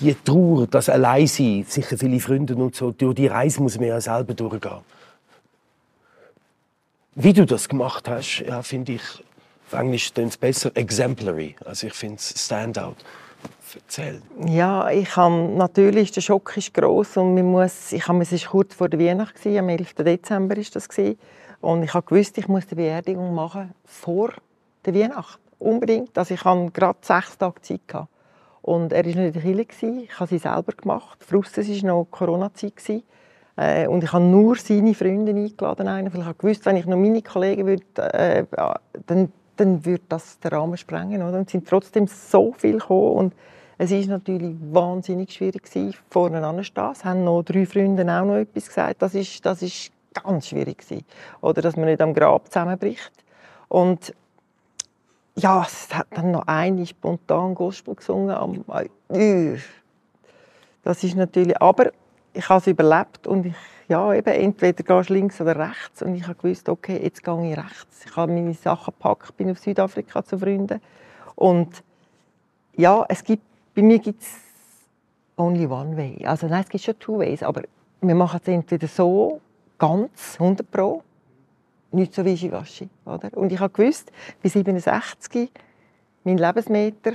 die 0.00 0.14
Trauer, 0.14 0.66
das 0.66 0.88
Alleinsein, 0.88 1.64
sicher 1.66 1.98
viele 1.98 2.20
Freunde 2.20 2.54
und 2.56 2.74
so, 2.74 2.92
durch 2.92 3.14
die 3.14 3.26
Reise 3.26 3.62
muss 3.62 3.78
man 3.78 3.88
ja 3.88 4.00
selber 4.00 4.34
durchgehen. 4.34 4.80
Wie 7.14 7.32
du 7.32 7.44
das 7.44 7.68
gemacht 7.68 8.08
hast, 8.08 8.44
ja, 8.46 8.62
finde 8.62 8.92
ich, 8.92 9.02
auf 9.66 9.78
Englisch 9.78 10.12
es 10.14 10.36
besser, 10.36 10.70
exemplary. 10.74 11.56
Also 11.64 11.88
ich 11.88 11.94
finde 11.94 12.16
es 12.16 12.44
Standout. 12.44 12.94
Erzähl. 13.74 14.22
Ja, 14.46 14.88
ich 14.90 15.14
habe, 15.16 15.34
natürlich, 15.34 16.12
der 16.12 16.20
Schock 16.20 16.56
ist 16.56 16.72
gross 16.72 17.16
und 17.16 17.34
man 17.34 17.44
muss, 17.44 17.92
ich 17.92 18.06
habe, 18.08 18.22
es 18.22 18.32
war 18.32 18.50
kurz 18.50 18.74
vor 18.74 18.88
der 18.88 18.98
Weihnacht, 18.98 19.34
am 19.46 19.68
11. 19.68 19.94
Dezember 19.94 20.56
ist 20.56 20.74
das 20.74 20.88
und 21.60 21.82
ich 21.82 21.92
gewusst, 21.92 22.38
ich 22.38 22.48
muss 22.48 22.66
die 22.66 22.76
Beerdigung 22.76 23.34
machen 23.34 23.74
vor 23.84 24.32
der 24.84 24.94
Weihnacht. 24.94 25.38
Unbedingt. 25.58 26.16
Also 26.16 26.34
ich 26.34 26.44
hatte 26.44 26.70
gerade 26.72 26.98
sechs 27.02 27.36
Tage 27.36 27.60
Zeit. 27.62 27.80
Gehabt. 27.88 28.08
Und 28.68 28.92
er 28.92 29.02
war 29.06 29.12
noch 29.12 29.22
in 29.22 29.32
der 29.32 29.42
Kirche. 29.42 29.86
Ich 30.02 30.20
habe 30.20 30.28
sie 30.28 30.38
selber 30.38 30.72
gemacht. 30.72 31.18
Draussen 31.30 31.66
war 31.66 31.86
noch 31.86 32.06
Corona-Zeit. 32.10 33.02
Äh, 33.56 33.86
Und 33.88 34.04
ich 34.04 34.12
habe 34.12 34.24
nur 34.24 34.56
seine 34.56 34.92
Freunde 34.92 35.32
eingeladen. 35.32 35.86
Weil 35.86 36.30
ich 36.30 36.38
gewusst, 36.38 36.66
wenn 36.66 36.76
ich 36.76 36.84
noch 36.84 36.98
meine 36.98 37.22
Kollegen 37.22 37.66
würde, 37.66 38.12
äh, 38.12 38.44
dann, 39.06 39.32
dann 39.56 39.86
würde 39.86 40.04
das 40.10 40.38
den 40.40 40.50
Rahmen 40.50 40.76
sprengen. 40.76 41.22
Und 41.22 41.34
es 41.34 41.50
sind 41.50 41.66
trotzdem 41.66 42.06
so 42.08 42.52
viele 42.58 42.76
gekommen. 42.76 43.12
Und 43.12 43.34
es 43.78 43.90
war 43.90 44.18
natürlich 44.18 44.54
wahnsinnig 44.70 45.32
schwierig, 45.32 45.62
gewesen, 45.62 45.94
voneinander 46.10 46.60
zu 46.60 46.66
stehen. 46.66 46.90
Es 46.92 47.04
haben 47.06 47.24
noch 47.24 47.44
drei 47.44 47.64
Freunde 47.64 48.02
auch 48.02 48.26
noch 48.26 48.36
etwas 48.36 48.66
gesagt. 48.66 49.00
Das 49.00 49.14
ist, 49.14 49.46
das 49.46 49.62
ist 49.62 49.92
ganz 50.12 50.48
schwierig. 50.48 50.84
Oder 51.40 51.62
dass 51.62 51.76
man 51.76 51.86
nicht 51.86 52.02
am 52.02 52.12
Grab 52.12 52.48
zusammenbricht. 52.48 53.12
Und 53.68 54.12
ja, 55.38 55.62
es 55.62 55.94
hat 55.94 56.08
dann 56.10 56.32
noch 56.32 56.46
eine 56.46 56.86
spontan 56.86 57.54
Gospel 57.54 57.94
gesungen. 57.94 58.64
Äh, 59.08 59.56
das 60.82 61.04
ist 61.04 61.16
natürlich, 61.16 61.60
aber 61.60 61.92
ich 62.32 62.48
habe 62.48 62.60
es 62.60 62.66
überlebt 62.66 63.26
und 63.26 63.46
ich, 63.46 63.54
ja, 63.88 64.12
eben, 64.12 64.28
entweder 64.28 64.82
gehst 64.82 65.10
du 65.10 65.14
links 65.14 65.40
oder 65.40 65.56
rechts 65.56 66.02
und 66.02 66.14
ich 66.14 66.24
habe 66.24 66.34
gewusst, 66.34 66.68
okay, 66.68 67.00
jetzt 67.02 67.22
gehe 67.22 67.52
ich 67.52 67.56
rechts. 67.56 68.04
Ich 68.04 68.16
habe 68.16 68.32
meine 68.32 68.54
Sachen 68.54 68.92
gepackt, 68.92 69.36
bin 69.36 69.50
auf 69.50 69.58
Südafrika 69.58 70.24
zu 70.24 70.38
Freunden 70.38 70.80
und 71.34 71.82
ja, 72.76 73.04
es 73.08 73.24
gibt, 73.24 73.42
bei 73.74 73.82
mir 73.82 73.98
gibt 73.98 74.22
es 74.22 74.28
only 75.36 75.66
one 75.66 75.96
way. 75.96 76.24
Also 76.26 76.46
nein, 76.46 76.62
es 76.62 76.68
gibt 76.68 76.84
schon 76.84 76.98
two 76.98 77.18
ways, 77.18 77.42
aber 77.42 77.62
wir 78.00 78.14
machen 78.14 78.40
es 78.42 78.48
entweder 78.48 78.88
so, 78.88 79.40
ganz, 79.78 80.36
100 80.38 80.70
pro, 80.70 81.02
nicht 81.90 82.14
so 82.14 82.24
wischiwaschi. 82.24 82.88
Oder? 83.04 83.36
Und 83.36 83.52
ich 83.52 83.60
habe 83.60 83.72
gewusst, 83.72 84.12
bei 84.42 84.48
67, 84.48 85.50
mein 86.24 86.38
Lebensmeter, 86.38 87.12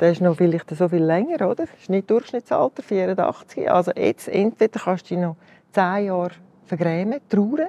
der 0.00 0.12
ist 0.12 0.20
noch 0.20 0.36
vielleicht 0.36 0.70
so 0.70 0.88
viel 0.88 1.02
länger, 1.02 1.48
oder? 1.48 1.66
Das 1.66 1.70
ist 1.80 1.90
nicht 1.90 2.10
Durchschnittsalter, 2.10 2.82
84. 2.82 3.70
Also 3.70 3.92
jetzt, 3.92 4.28
entweder 4.28 4.80
kannst 4.80 5.10
du 5.10 5.14
dich 5.14 5.22
noch 5.22 5.36
10 5.72 6.06
Jahre 6.06 6.32
vergrämen, 6.64 7.20
trauern, 7.28 7.68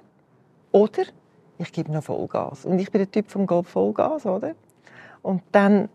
oder 0.71 1.03
ich 1.57 1.71
gebe 1.71 1.91
noch 1.91 2.03
Vollgas. 2.03 2.65
Und 2.65 2.79
ich 2.79 2.91
bin 2.91 2.99
der 2.99 3.11
Typ 3.11 3.29
vom 3.29 3.47
Golf 3.47 3.67
Vollgas, 3.67 4.25
oder? 4.25 4.53
Und 5.21 5.41
dann 5.51 5.89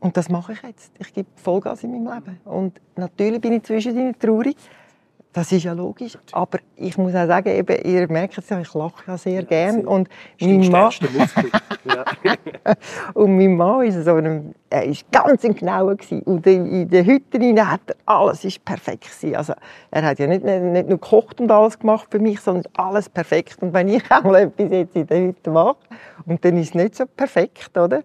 und 0.00 0.16
das 0.16 0.28
mache 0.28 0.52
ich 0.52 0.62
jetzt. 0.62 0.92
Ich 0.98 1.12
gebe 1.12 1.28
Vollgas 1.34 1.82
in 1.82 1.90
meinem 1.90 2.14
Leben. 2.14 2.40
Und 2.44 2.80
natürlich 2.96 3.40
bin 3.40 3.54
ich 3.54 3.64
zwischendrin 3.64 4.16
traurig. 4.18 4.56
Das 5.32 5.52
ist 5.52 5.64
ja 5.64 5.72
logisch. 5.72 6.16
Aber 6.32 6.58
ich 6.76 6.96
muss 6.96 7.14
auch 7.14 7.26
sagen, 7.26 7.50
eben, 7.50 7.76
ihr 7.84 8.10
merkt 8.10 8.38
es 8.38 8.48
ja, 8.48 8.60
ich 8.60 8.72
lache 8.72 9.04
ja 9.06 9.18
sehr 9.18 9.42
gern. 9.42 9.86
Und 9.86 10.08
mein 10.40 10.70
Mann, 10.70 10.92
und 13.14 13.36
mein 13.36 13.56
Mann 13.56 13.86
ist 13.86 14.04
so 14.04 14.14
einem, 14.14 14.54
er 14.70 14.84
ist 14.84 15.10
ganz 15.12 15.44
im 15.44 15.54
Genauen 15.54 15.96
gewesen. 15.96 16.22
Und 16.22 16.46
in 16.46 16.88
der 16.88 17.04
Hütte 17.04 17.38
hat 17.66 17.80
er, 17.86 17.96
alles 18.06 18.44
ist 18.44 18.64
perfekt 18.64 19.04
gewesen. 19.04 19.36
Also, 19.36 19.54
er 19.90 20.02
hat 20.02 20.18
ja 20.18 20.26
nicht, 20.26 20.44
nicht 20.44 20.88
nur 20.88 20.98
gekocht 20.98 21.40
und 21.40 21.50
alles 21.50 21.78
gemacht 21.78 22.08
für 22.10 22.18
mich, 22.18 22.40
sondern 22.40 22.70
alles 22.76 23.08
perfekt. 23.08 23.62
Und 23.62 23.72
wenn 23.72 23.88
ich 23.88 24.10
einmal 24.10 24.36
etwas 24.36 24.70
jetzt 24.70 24.96
in 24.96 25.06
der 25.06 25.20
Hütte 25.20 25.50
mache, 25.50 25.76
und 26.26 26.44
dann 26.44 26.56
ist 26.56 26.68
es 26.68 26.74
nicht 26.74 26.94
so 26.94 27.06
perfekt, 27.06 27.76
oder? 27.76 28.02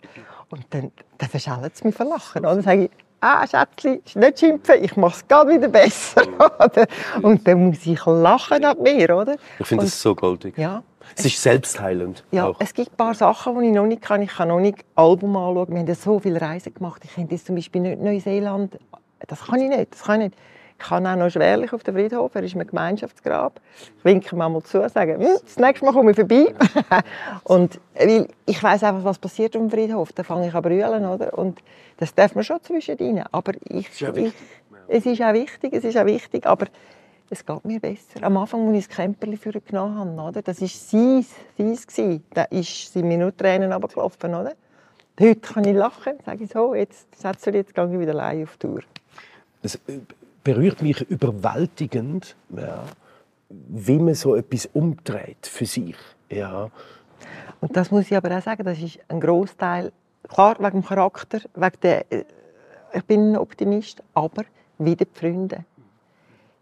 Und 0.50 0.66
dann, 0.70 0.92
dann 1.18 1.30
verschält 1.30 1.74
es 1.74 1.84
mich 1.84 1.96
verlachen. 1.96 2.42
Oder? 2.42 2.56
Dann 2.56 2.64
sage 2.64 2.84
ich, 2.86 2.92
ah, 3.24 3.48
Schätzchen, 3.48 4.02
nicht 4.16 4.40
schimpfen, 4.40 4.84
ich 4.84 4.96
mache 4.98 5.16
es 5.16 5.28
gerade 5.28 5.52
wieder 5.52 5.68
besser. 5.70 6.24
und 7.22 7.48
dann 7.48 7.68
muss 7.68 7.86
ich 7.86 8.06
lachen 8.06 8.66
ab 8.66 8.80
mir, 8.80 9.16
oder? 9.16 9.38
Ich 9.60 9.68
finde 9.68 9.86
das 9.86 10.02
so 10.02 10.14
goldig. 10.14 10.58
Ja. 10.58 10.84
Es 11.16 11.26
ist 11.26 11.42
selbstheilend. 11.42 12.24
Ja, 12.32 12.48
auch. 12.48 12.56
es 12.60 12.74
gibt 12.74 12.92
ein 12.92 12.98
paar 12.98 13.14
Sachen, 13.14 13.60
die 13.60 13.68
ich 13.68 13.74
noch 13.74 13.86
nicht 13.86 14.02
kann. 14.02 14.22
Ich 14.22 14.32
kann 14.32 14.48
noch 14.48 14.60
nicht 14.60 14.84
Album 14.96 15.36
anschauen. 15.36 15.68
Wir 15.70 15.80
haben 15.80 15.88
ja 15.88 15.96
so 15.96 16.20
viele 16.20 16.42
Reisen 16.42 16.74
gemacht. 16.74 17.02
Ich 17.06 17.14
könnte 17.14 17.36
jetzt 17.36 17.46
zum 17.46 17.56
Beispiel 17.56 17.82
nicht 17.82 18.02
Neuseeland. 18.02 18.80
Das 19.28 19.46
kann 19.46 19.60
ich 19.62 19.70
nicht. 19.70 19.94
Das 19.94 20.04
kann 20.04 20.22
ich 20.22 20.30
nicht. 20.30 20.40
Ich 20.78 20.86
kann 20.86 21.08
auch 21.08 21.16
noch 21.16 21.30
schwerlich 21.30 21.72
auf 21.72 21.84
den 21.84 21.94
Friedhof. 21.94 22.36
Er 22.36 22.44
ist 22.44 22.56
ein 22.56 22.68
Gemeinschaftsgrab. 22.68 23.60
Ich 24.00 24.06
winke 24.06 24.36
mal 24.36 24.62
zu, 24.64 24.88
sage, 24.90 25.14
hm, 25.14 25.38
das 25.44 25.58
nächste 25.58 25.86
Mal 25.86 25.94
komme 25.94 26.12
ich 26.12 26.18
vorbei. 26.18 26.54
und 27.44 27.80
weil 27.96 28.28
ich 28.46 28.62
weiß 28.62 28.84
einfach, 28.84 29.04
was 29.04 29.18
passiert 29.18 29.56
auf 29.56 29.62
dem 29.62 29.70
Friedhof. 29.70 30.12
Da 30.14 30.24
fange 30.24 30.48
ich 30.48 30.54
an 30.54 30.62
brüllen, 30.62 31.06
oder? 31.06 31.38
Und 31.38 31.62
das 31.98 32.14
darf 32.14 32.36
man 32.36 32.44
schon 32.44 32.62
zwischendrin. 32.62 33.24
Aber 33.32 33.54
ich, 33.64 33.90
ist 33.90 34.18
ich, 34.18 34.34
es 34.88 35.06
ist 35.06 35.22
auch 35.22 35.34
wichtig, 35.34 35.74
es 35.74 35.84
ist 35.84 35.98
auch 35.98 36.06
wichtig, 36.06 36.46
aber 36.46 36.68
es 37.30 37.46
geht 37.46 37.66
mir 37.66 37.80
besser. 37.80 38.22
Am 38.22 38.38
Anfang, 38.38 38.68
als 38.68 38.78
ich 38.78 38.88
das 38.88 38.96
Camperli 38.96 39.38
für 39.38 39.52
genommen 39.52 39.98
habe, 39.98 40.30
oder? 40.30 40.42
das 40.42 40.62
war 40.62 40.68
sein, 40.68 41.26
sein. 41.88 42.24
Da 42.34 42.46
sind 42.52 43.08
mir 43.08 43.18
nur 43.18 43.36
Tränen 43.36 43.72
runtergelaufen. 43.72 44.36
Oder? 44.36 44.54
Heute 45.20 45.40
kann 45.40 45.64
ich 45.66 45.76
lachen, 45.76 46.14
sage 46.26 46.44
ich 46.44 46.52
so, 46.52 46.74
jetzt 46.74 47.20
setze 47.20 47.52
ich 47.52 47.58
jetzt 47.58 47.76
gehe 47.76 47.86
ich 47.86 48.00
wieder 48.00 48.14
allein 48.14 48.44
auf 48.44 48.58
die 48.58 48.68
Tour. 48.68 48.82
Es 49.62 49.80
berührt 50.44 50.82
mich 50.82 51.02
überwältigend, 51.10 52.36
ja, 52.56 52.84
wie 53.50 54.00
man 54.00 54.16
so 54.16 54.36
etwas 54.36 54.68
umdreht 54.74 55.48
für 55.48 55.66
sich. 55.66 55.96
Ja. 56.30 56.70
Und 57.62 57.76
das 57.78 57.92
muss 57.92 58.10
ich 58.12 58.18
aber 58.18 58.38
auch 58.38 58.42
sagen, 58.42 58.64
das 58.64 58.80
ist 58.80 59.00
ein 59.08 59.20
Großteil, 59.20 59.92
klar 60.28 60.58
wegen 60.60 60.82
dem 60.82 60.86
Charakter, 60.86 61.40
wegen 61.56 61.80
der, 61.82 62.12
äh, 62.12 62.26
ich 62.94 63.04
bin 63.06 63.32
ein 63.32 63.38
Optimist, 63.38 64.04
aber 64.14 64.44
wieder 64.78 65.06
die 65.06 65.20
Freunde. 65.20 65.66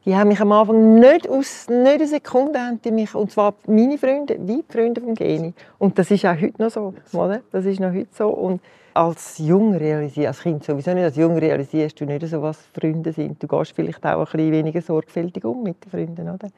Die 0.06 0.16
haben 0.16 0.30
mich 0.30 0.42
am 0.42 0.52
Anfang 0.52 0.96
nicht 0.96 1.30
aus, 1.30 1.68
nicht 1.70 1.88
eine 1.88 2.08
Sekunde 2.08 2.60
haben 2.60 2.82
die 2.82 2.92
mich, 2.92 3.14
und 3.14 3.32
zwar 3.32 3.54
meine 3.68 3.98
Freunde, 4.00 4.38
wie 4.40 4.64
die 4.64 4.72
Freunde 4.72 5.00
von 5.00 5.14
Geni. 5.14 5.54
Und 5.78 6.00
das 6.00 6.10
ist 6.10 6.26
auch 6.26 6.40
heute 6.40 6.62
noch 6.62 6.72
so, 6.72 6.94
oder? 7.14 7.42
Das 7.52 7.66
ist 7.66 7.80
noch 7.80 7.94
heute 7.94 8.10
so. 8.12 8.30
Und 8.30 8.62
als 8.94 9.38
Jung 9.38 9.76
realisierst, 9.76 10.28
als 10.28 10.42
Kind 10.42 10.64
sowieso 10.64 10.94
nicht, 10.94 11.04
als 11.04 11.16
Jung 11.16 11.38
realisierst 11.38 12.00
du 12.00 12.06
nicht 12.06 12.28
so, 12.28 12.42
was 12.42 12.58
Freunde 12.74 13.14
sind. 13.14 13.42
Du 13.42 13.48
gehst 13.48 13.74
vielleicht 13.74 14.06
auch 14.06 14.20
ein 14.20 14.26
bisschen 14.26 14.52
weniger 14.52 14.82
sorgfältig 14.82 15.44
um 15.46 15.64
mit 15.64 15.84
den 15.84 15.92
Freunden, 15.92 16.30
oder? 16.30 16.50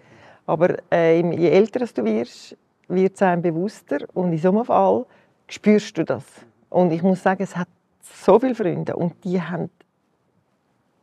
Aber 0.46 0.76
äh, 0.92 1.22
je 1.22 1.50
älter 1.50 1.86
du 1.86 2.04
wirst, 2.04 2.58
wird 2.88 3.16
es 3.16 3.22
einem 3.22 3.42
bewusster 3.42 4.00
und 4.14 4.34
in 4.34 4.40
so 4.40 4.50
einem 4.50 4.66
Fall 4.66 5.06
spürst 5.48 5.98
du 5.98 6.04
das. 6.04 6.24
Und 6.70 6.92
ich 6.92 7.04
muss 7.04 7.24
sagen, 7.24 7.44
es 7.44 7.56
hat 7.56 7.68
so 8.02 8.40
viele 8.40 8.56
Freunde 8.56 8.96
und 8.96 9.14
die 9.24 9.42
haben 9.42 9.70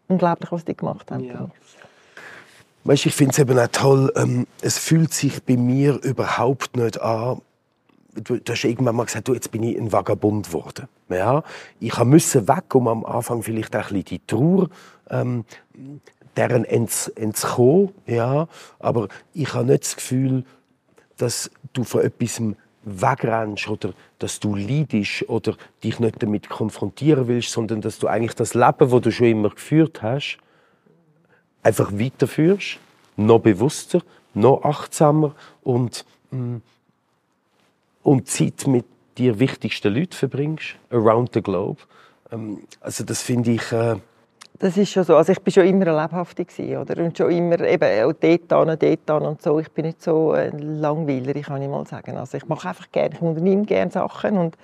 unglaublich, 0.09 0.51
was 0.53 0.65
die 0.65 0.77
gemacht 0.77 1.11
haben. 1.11 1.25
Ja. 1.25 1.49
Weißt, 2.85 3.07
ich 3.07 3.15
finde 3.15 3.33
es 3.33 3.39
eben 3.39 3.59
auch 3.59 3.69
toll, 3.69 4.13
ähm, 4.17 4.47
es 4.63 4.79
fühlt 4.79 5.13
sich 5.13 5.43
bei 5.43 5.57
mir 5.57 6.03
überhaupt 6.03 6.77
nicht 6.77 7.01
an, 7.01 7.41
du, 8.15 8.39
du 8.39 8.53
hast 8.53 8.65
irgendwann 8.65 8.97
mal 8.97 9.05
gesagt, 9.05 9.29
du, 9.29 9.35
jetzt 9.35 9.51
bin 9.51 9.63
ich 9.63 9.79
ein 9.79 9.93
Vagabund 9.93 10.47
geworden. 10.47 10.89
Ja, 11.09 11.43
ich 11.79 11.97
musste 12.05 12.49
weg, 12.49 12.75
um 12.75 12.89
am 12.89 13.05
Anfang 13.05 13.43
vielleicht 13.43 13.75
auch 13.77 13.91
ein 13.91 14.03
bisschen 14.03 14.05
die 14.05 14.27
Trauer 14.27 14.69
ähm, 15.11 15.45
deren 16.37 16.65
ents, 16.65 17.09
entzukommen. 17.09 17.91
Ja, 18.07 18.49
aber 18.79 19.09
ich 19.35 19.53
habe 19.55 19.67
nicht 19.67 19.85
das 19.85 19.97
Gefühl, 19.97 20.45
dass 21.17 21.51
du 21.73 21.85
von 21.85 22.03
etwas 22.03 22.41
wegrennst 22.83 23.69
oder 23.69 23.93
dass 24.19 24.41
du 24.41 24.55
leidest 24.55 25.29
oder 25.29 25.55
dich 25.85 26.01
nicht 26.01 26.23
damit 26.23 26.49
konfrontieren 26.49 27.29
willst, 27.29 27.51
sondern 27.51 27.81
dass 27.81 27.99
du 27.99 28.07
eigentlich 28.07 28.35
das 28.35 28.55
Leben, 28.55 28.91
das 28.91 29.01
du 29.01 29.11
schon 29.11 29.27
immer 29.27 29.51
geführt 29.51 30.03
hast, 30.03 30.39
einfach 31.63 31.93
weiterführst, 31.93 32.79
noch 33.17 33.41
bewusster, 33.41 34.01
noch 34.33 34.65
achtsamer 34.65 35.35
und, 35.63 36.07
mm, 36.31 36.57
und 38.03 38.29
Zeit 38.29 38.67
mit 38.67 38.85
dir 39.19 39.39
wichtigsten 39.39 39.95
Leuten 39.95 40.13
verbringst, 40.13 40.77
around 40.91 41.31
the 41.35 41.43
globe. 41.43 41.81
Ähm, 42.33 42.61
also 42.81 43.05
das 43.05 43.23
finde 43.23 43.53
ich... 43.53 43.73
Äh 43.73 43.97
das 44.59 44.77
ist 44.77 44.91
schon 44.91 45.05
so. 45.05 45.17
Also 45.17 45.33
ich 45.33 45.41
bin 45.41 45.55
schon 45.55 45.67
immer 45.67 45.87
lebhaftig 45.87 46.49
oder? 46.59 47.03
Und 47.03 47.17
schon 47.17 47.31
immer 47.31 47.61
eben 47.61 48.05
auch 48.05 48.13
dort 48.13 48.53
an, 48.53 48.79
dort 48.79 49.11
an 49.11 49.23
und 49.23 49.41
so. 49.41 49.59
Ich 49.59 49.71
bin 49.71 49.87
nicht 49.87 50.03
so 50.03 50.33
ein 50.33 50.59
Langweiler, 50.59 51.33
kann 51.41 51.63
ich 51.63 51.69
mal 51.69 51.87
sagen. 51.87 52.19
Also 52.19 52.37
ich 52.37 52.47
mache 52.47 52.69
einfach 52.69 52.93
gerne, 52.93 53.15
ich 53.15 53.23
unternehme 53.23 53.65
gerne 53.65 53.91
Sachen 53.91 54.37
und 54.37 54.57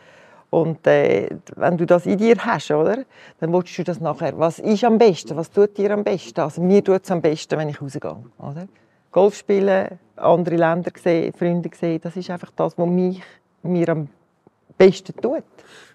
und 0.50 0.86
äh, 0.86 1.28
wenn 1.56 1.76
du 1.76 1.86
das 1.86 2.06
in 2.06 2.18
dir 2.18 2.36
hast, 2.38 2.70
oder, 2.70 2.98
dann 3.40 3.52
willst 3.52 3.76
du 3.76 3.82
das 3.82 4.00
nachher. 4.00 4.38
Was 4.38 4.58
ist 4.58 4.84
am 4.84 4.96
besten? 4.96 5.36
Was 5.36 5.50
tut 5.50 5.76
dir 5.76 5.90
am 5.90 6.04
besten? 6.04 6.40
Also 6.40 6.62
mir 6.62 6.84
tut 6.84 7.02
es 7.04 7.10
am 7.10 7.20
besten, 7.20 7.58
wenn 7.58 7.68
ich 7.68 7.82
rausgehe. 7.82 8.16
Oder? 8.38 8.68
Golf 9.16 9.34
spielen, 9.34 9.98
andere 10.16 10.56
Länder 10.56 10.90
sehen, 11.02 11.32
Freunde 11.32 11.70
sehen, 11.74 11.98
das 12.02 12.14
ist 12.16 12.28
einfach 12.28 12.50
das, 12.54 12.76
was 12.76 12.86
mich, 12.86 13.22
mir 13.62 13.88
am 13.88 14.08
besten 14.76 15.16
tut. 15.16 15.42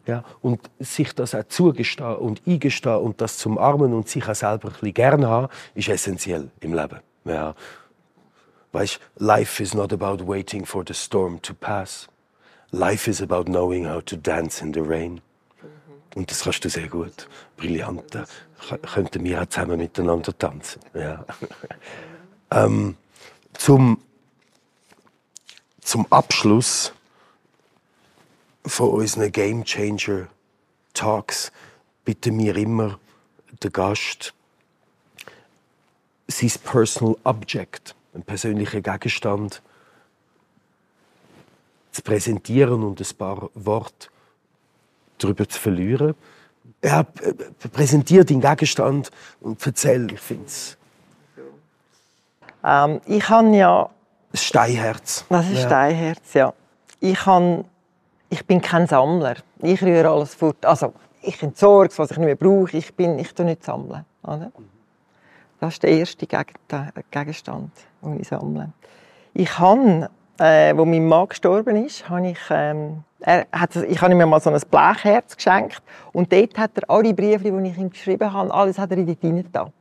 Ja, 0.07 0.23
und 0.41 0.59
sich 0.79 1.13
das 1.13 1.35
auch 1.35 1.43
zugestehen 1.47 2.15
und 2.15 2.41
eingestehen 2.47 2.95
und 2.95 3.21
das 3.21 3.37
zum 3.37 3.59
Armen 3.59 3.93
und 3.93 4.09
sich 4.09 4.27
auch 4.27 4.33
selber 4.33 4.69
ein 4.69 4.73
bisschen 4.73 4.93
gerne 4.95 5.27
haben, 5.27 5.49
ist 5.75 5.87
essentiell 5.87 6.49
im 6.61 6.73
Leben. 6.73 6.99
Ja. 7.25 7.53
Weißt, 8.71 8.99
life 9.17 9.61
is 9.61 9.75
not 9.75 9.93
about 9.93 10.27
waiting 10.27 10.65
for 10.65 10.83
the 10.87 10.95
storm 10.95 11.39
to 11.43 11.53
pass. 11.53 12.07
Life 12.71 13.07
is 13.07 13.21
about 13.21 13.43
knowing 13.43 13.87
how 13.87 14.03
to 14.03 14.15
dance 14.15 14.65
in 14.65 14.73
the 14.73 14.79
rain. 14.79 15.21
Und 16.15 16.31
das 16.31 16.41
kannst 16.43 16.65
du 16.65 16.69
sehr 16.69 16.87
gut. 16.87 17.29
Brillant. 17.55 18.17
Könnten 18.91 19.23
wir 19.23 19.43
auch 19.43 19.45
zusammen 19.45 19.77
miteinander 19.77 20.35
tanzen. 20.35 20.81
Ja. 20.95 21.23
ähm, 22.51 22.97
zum, 23.61 24.01
zum 25.81 26.11
Abschluss 26.11 26.93
von 28.65 28.89
unseren 28.89 29.31
Game 29.31 29.63
Changer 29.63 30.27
Talks 30.95 31.51
bitten 32.03 32.39
wir 32.39 32.55
immer 32.55 32.99
den 33.61 33.71
Gast, 33.71 34.33
sein 36.27 36.51
Personal 36.63 37.17
Object, 37.23 37.93
ein 38.15 38.23
persönlicher 38.23 38.81
Gegenstand, 38.81 39.61
zu 41.91 42.01
präsentieren 42.01 42.81
und 42.81 42.99
ein 42.99 43.15
paar 43.15 43.51
Worte 43.53 44.07
darüber 45.19 45.47
zu 45.47 45.59
verlieren. 45.59 46.15
Ja, 46.83 47.05
präsentiere 47.71 48.25
deinen 48.25 48.41
Gegenstand 48.41 49.11
und 49.39 49.63
erzähl, 49.63 50.11
ich 50.11 50.19
finde 50.19 50.47
es. 50.47 50.77
Ähm, 52.63 53.01
ich 53.05 53.27
habe 53.29 53.55
ja... 53.55 53.89
Das 54.31 54.43
Steinherz. 54.43 55.25
Das 55.29 55.49
ist 55.49 55.63
ja. 55.63 55.67
Steinherz, 55.67 56.33
ja. 56.33 56.53
Ich, 56.99 57.25
habe, 57.25 57.65
ich 58.29 58.45
bin 58.45 58.61
kein 58.61 58.87
Sammler. 58.87 59.35
Ich 59.59 59.81
rühre 59.81 60.09
alles 60.09 60.35
fort. 60.35 60.65
Also, 60.65 60.93
ich 61.21 61.41
entsorge 61.43 61.89
es, 61.89 61.99
was 61.99 62.11
ich 62.11 62.17
nicht 62.17 62.25
mehr 62.25 62.35
brauche. 62.35 62.77
Ich, 62.77 62.95
bin, 62.95 63.19
ich 63.19 63.33
tue 63.33 63.45
nicht 63.45 63.63
sammeln. 63.63 64.05
Oder? 64.23 64.51
Das 65.59 65.73
ist 65.73 65.83
der 65.83 65.91
erste 65.91 66.25
Gegenstand, 66.25 67.71
den 68.01 68.19
ich 68.19 68.27
sammle. 68.27 68.71
Ich 69.33 69.59
habe 69.59 70.09
äh, 70.41 70.75
wo 70.75 70.85
mein 70.85 71.07
Mann 71.07 71.27
gestorben 71.27 71.85
ist, 71.85 72.09
habe 72.09 72.29
ich, 72.29 72.39
ähm, 72.49 73.03
er 73.19 73.45
hat, 73.51 73.75
ich 73.75 74.01
habe 74.01 74.11
ihm 74.11 74.27
mal 74.27 74.41
so 74.41 74.49
ein 74.49 74.59
Blechherz 74.71 75.35
geschenkt 75.35 75.83
und 76.13 76.33
dort 76.33 76.57
hat 76.57 76.71
er 76.75 76.89
alle 76.89 77.13
Briefe, 77.13 77.51
die 77.51 77.69
ich 77.69 77.77
ihm 77.77 77.91
geschrieben 77.91 78.33
habe, 78.33 78.51
alles 78.51 78.79
hat 78.79 78.89
er 78.91 78.97
in 78.97 79.05
dort 79.05 79.23
rein 79.23 79.71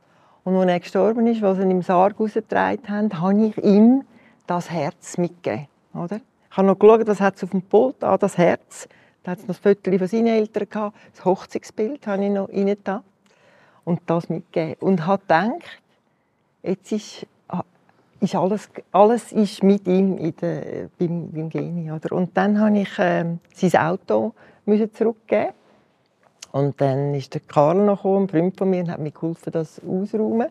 Und 0.43 0.55
als 0.55 0.69
er 0.69 0.79
gestorben 0.79 1.27
ist, 1.27 1.43
als 1.43 1.57
sie 1.57 1.63
ihn 1.63 1.71
im 1.71 1.81
Sarg 1.81 2.19
rausgetragen 2.19 2.89
haben, 2.89 3.21
habe 3.21 3.45
ich 3.45 3.57
ihm 3.63 4.03
das 4.47 4.69
Herz 4.69 5.17
mitgegeben. 5.17 5.67
Oder? 5.93 6.19
Ich 6.49 6.57
habe 6.57 6.67
noch 6.67 6.79
geschaut, 6.79 7.07
was 7.07 7.21
hat 7.21 7.35
es 7.35 7.43
auf 7.43 7.51
dem 7.51 7.61
Pult 7.61 8.03
an, 8.03 8.19
das 8.19 8.37
Herz. 8.37 8.87
Da 9.23 9.31
hat 9.31 9.39
es 9.39 9.47
noch 9.47 9.55
ein 9.55 9.75
Foto 9.75 9.97
von 9.97 10.07
seinen 10.07 10.27
Eltern 10.27 10.67
gehabt. 10.69 10.97
Das 11.13 11.25
Hochzeitsbild 11.25 12.07
habe 12.07 12.25
ich 12.25 12.31
noch 12.31 12.49
rein 12.49 12.75
und 13.83 14.01
das 14.07 14.29
mitgegeben. 14.29 14.75
Und 14.79 15.05
habe 15.05 15.21
gedacht, 15.21 15.81
jetzt 16.63 16.91
ist 16.91 17.27
ist 18.21 18.35
alles, 18.35 18.69
alles 18.91 19.31
ist 19.31 19.63
mit 19.63 19.87
ihm 19.87 20.17
in 20.17 20.35
der, 20.37 20.89
beim, 20.97 21.31
beim 21.31 21.49
Geni. 21.49 21.91
Oder? 21.91 22.15
Und 22.15 22.37
dann 22.37 22.59
habe 22.59 22.79
ich 22.79 22.99
äh, 22.99 23.25
sein 23.53 23.81
Auto 23.81 24.33
müssen 24.65 24.93
zurückgeben. 24.93 25.53
Und 26.51 26.81
dann 26.81 27.13
ist 27.15 27.33
der 27.33 27.41
Karl 27.41 27.75
noch 27.75 28.05
ein 28.05 28.27
Freund 28.27 28.57
von 28.57 28.69
mir, 28.69 28.81
und 28.83 28.91
hat 28.91 28.99
mir 28.99 29.11
geholfen, 29.11 29.51
das 29.51 29.81
auszuräumen. 29.87 30.49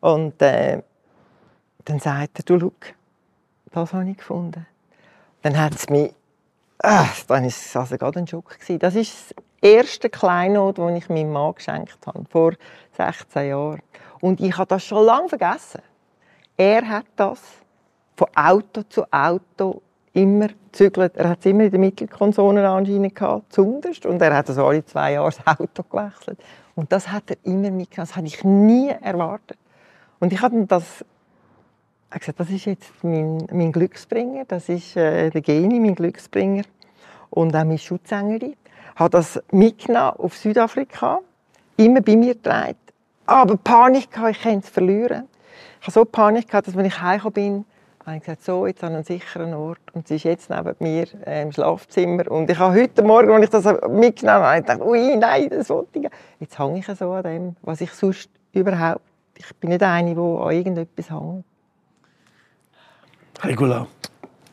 Und 0.00 0.40
äh, 0.42 0.82
Dann 1.84 2.00
sagt 2.00 2.40
er, 2.40 2.44
du, 2.44 2.58
schau, 2.60 2.72
das 3.72 3.92
habe 3.92 4.10
ich 4.10 4.18
gefunden. 4.18 4.66
Dann 5.42 5.58
hat 5.58 5.74
es 5.74 5.88
mich, 5.88 6.12
äh, 6.82 7.04
dann 7.26 7.42
war 7.42 7.44
es 7.44 7.76
also 7.76 7.96
gerade 7.96 8.18
ein 8.20 8.26
Schock. 8.26 8.58
Gewesen. 8.58 8.78
Das 8.78 8.94
ist 8.94 9.34
das 9.34 9.44
erste 9.62 10.10
Kleinod, 10.10 10.78
das 10.78 10.98
ich 10.98 11.08
meinem 11.08 11.32
Mann 11.32 11.54
geschenkt 11.54 11.98
habe, 12.06 12.24
vor 12.28 12.52
16 12.96 13.48
Jahren. 13.48 13.82
Und 14.20 14.40
ich 14.40 14.56
habe 14.56 14.68
das 14.68 14.84
schon 14.84 15.04
lange 15.04 15.28
vergessen. 15.28 15.82
Er 16.56 16.86
hat 16.88 17.06
das 17.16 17.40
von 18.16 18.28
Auto 18.34 18.82
zu 18.82 19.04
Auto 19.12 19.82
immer 20.22 20.48
gezügelt. 20.48 21.16
Er 21.16 21.30
hat 21.30 21.40
es 21.40 21.46
immer 21.46 21.64
in 21.64 21.70
der 21.70 21.80
Mittelkonsole 21.80 22.68
anscheinend 22.68 23.14
gehabt, 23.14 23.52
zunderst. 23.52 24.06
Und 24.06 24.20
er 24.20 24.36
hat 24.36 24.48
das 24.48 24.58
alle 24.58 24.84
zwei 24.84 25.12
Jahre 25.12 25.30
das 25.30 25.58
Auto 25.58 25.82
gewechselt. 25.82 26.38
Und 26.74 26.92
das 26.92 27.10
hat 27.10 27.30
er 27.30 27.36
immer 27.44 27.70
mitgenommen. 27.70 28.08
Das 28.08 28.16
habe 28.16 28.26
ich 28.26 28.44
nie 28.44 28.88
erwartet. 28.88 29.58
Und 30.20 30.32
ich 30.32 30.40
habe 30.40 30.64
das 30.66 31.04
er 32.10 32.18
gesagt, 32.18 32.40
das 32.40 32.50
ist 32.50 32.64
jetzt 32.64 32.92
mein, 33.02 33.46
mein 33.52 33.72
Glücksbringer, 33.72 34.44
das 34.46 34.68
ist 34.68 34.96
äh, 34.96 35.30
der 35.30 35.40
Geni, 35.42 35.78
mein 35.78 35.94
Glücksbringer 35.94 36.62
und 37.30 37.54
auch 37.54 37.64
meine 37.64 37.78
Schutzengel. 37.78 38.42
Ich 38.42 38.56
habe 38.96 39.10
das 39.10 39.40
mitgenommen 39.52 40.16
auf 40.18 40.36
Südafrika, 40.36 41.20
immer 41.76 42.00
bei 42.00 42.16
mir 42.16 42.34
getragen. 42.34 42.76
Aber 43.26 43.56
Panik 43.58 44.16
hatte, 44.16 44.30
ich 44.30 44.40
könnte 44.40 44.66
es 44.66 44.70
verlieren. 44.70 45.28
Ich 45.80 45.86
hatte 45.86 46.00
so 46.00 46.04
Panik, 46.06 46.48
gehabt, 46.48 46.66
dass 46.66 46.76
wenn 46.76 46.86
ich 46.86 47.00
heimgekommen 47.00 47.34
bin, 47.34 47.64
habe 48.08 48.16
ich 48.18 48.24
gesagt, 48.24 48.44
so, 48.44 48.66
jetzt 48.66 48.82
an 48.82 48.94
einem 48.94 49.04
sicheren 49.04 49.54
Ort. 49.54 49.80
Und 49.92 50.08
sie 50.08 50.16
ist 50.16 50.24
jetzt 50.24 50.50
neben 50.50 50.74
mir 50.80 51.06
äh, 51.26 51.42
im 51.42 51.52
Schlafzimmer. 51.52 52.30
Und 52.30 52.50
ich 52.50 52.58
habe 52.58 52.80
heute 52.80 53.02
Morgen, 53.02 53.30
als 53.30 53.44
ich 53.44 53.50
das 53.50 53.64
mitgenommen 53.88 54.44
habe, 54.44 54.62
gedacht, 54.62 54.80
ui, 54.80 55.16
nein, 55.16 55.48
das 55.50 55.68
wollte 55.70 55.98
ich. 55.98 56.08
Jetzt 56.40 56.58
hänge 56.58 56.78
ich 56.78 56.86
so 56.86 57.12
an 57.12 57.22
dem, 57.22 57.56
was 57.62 57.80
ich 57.80 57.92
sonst 57.92 58.30
überhaupt... 58.52 59.02
Ich 59.36 59.54
bin 59.56 59.70
nicht 59.70 59.82
eine, 59.82 60.14
die 60.14 60.20
an 60.20 60.50
irgendetwas 60.50 61.10
hängt. 61.10 61.44
Regula. 63.42 63.86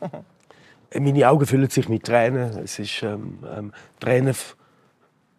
Meine 0.94 1.28
Augen 1.28 1.46
füllen 1.46 1.68
sich 1.68 1.88
mit 1.88 2.04
Tränen. 2.04 2.58
Es 2.58 2.78
ist 2.78 3.02
ähm, 3.02 3.38
ähm, 3.52 3.72
Tränen 3.98 4.36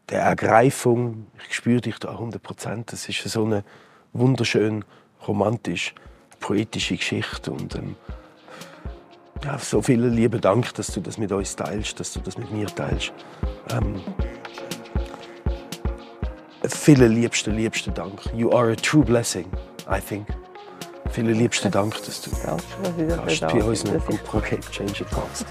der 0.10 0.22
Ergreifung. 0.22 1.28
Ich 1.48 1.56
spüre 1.56 1.82
dich 1.82 1.98
da 2.00 2.12
100 2.12 2.42
Prozent. 2.42 2.94
Es 2.94 3.08
ist 3.08 3.24
so 3.24 3.46
eine 3.46 3.64
wunderschön 4.12 4.84
romantisch 5.26 5.96
poetische 6.40 6.96
Geschichte 6.98 7.52
und 7.52 7.76
ähm, 7.76 7.96
ja, 9.44 9.58
so 9.60 9.82
vielen 9.82 10.14
lieben 10.14 10.42
Dank, 10.42 10.74
dass 10.76 10.88
du 10.88 11.02
das 11.02 11.18
mit 11.18 11.32
uns 11.32 11.56
teilst, 11.56 12.00
dass 12.00 12.14
du 12.14 12.20
das 12.20 12.38
mit 12.38 12.52
mir 12.52 12.68
teilst. 12.68 13.14
Ähm, 13.72 14.02
vielen 16.66 17.14
liebsten, 17.14 17.56
liebsten 17.56 17.94
Dank. 17.94 18.20
You 18.34 18.52
are 18.52 18.72
a 18.72 18.76
true 18.76 19.04
blessing, 19.04 19.46
I 19.90 20.00
think. 20.00 20.28
Vielen 21.12 21.36
liebsten 21.36 21.72
Dank, 21.72 21.96
dass 22.06 22.22
du 22.22 22.32
das 22.32 22.44
bei 23.40 23.64
uns 23.64 23.84
darf. 23.84 24.10
im 24.10 24.18
Projekt 24.20 24.72
Change 24.72 25.04
It 25.04 25.08
ist 25.32 25.46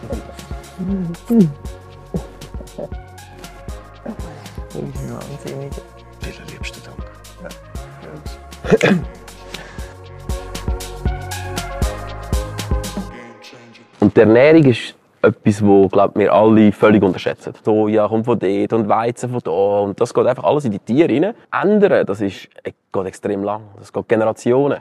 wahnsinnig. 5.11 5.72
Vielen 6.20 6.46
liebsten 6.49 6.83
Dank. 6.85 6.96
Und 8.92 9.07
die 14.17 14.21
Ernährung 14.21 14.65
ist 14.65 14.95
etwas, 15.21 15.59
glaub, 15.91 16.17
wir 16.17 16.33
alle 16.33 16.73
völlig 16.73 17.03
unterschätzen. 17.03 17.53
Soja 17.63 18.09
kommt 18.09 18.25
von 18.25 18.39
dort 18.39 18.73
und 18.73 18.89
Weizen 18.89 19.31
von 19.31 19.41
da 19.45 19.51
und 19.51 20.01
das 20.01 20.15
geht 20.15 20.27
einfach 20.27 20.45
alles 20.45 20.65
in 20.65 20.73
die 20.73 20.79
Tiere 20.79 21.13
rein. 21.13 21.35
Ändern, 21.53 22.07
das 22.07 22.21
ist, 22.21 22.49
geht 22.65 23.07
extrem 23.07 23.45
lang. 23.45 23.63
Das 23.79 23.93
geht 23.93 24.09
Generationen. 24.09 24.81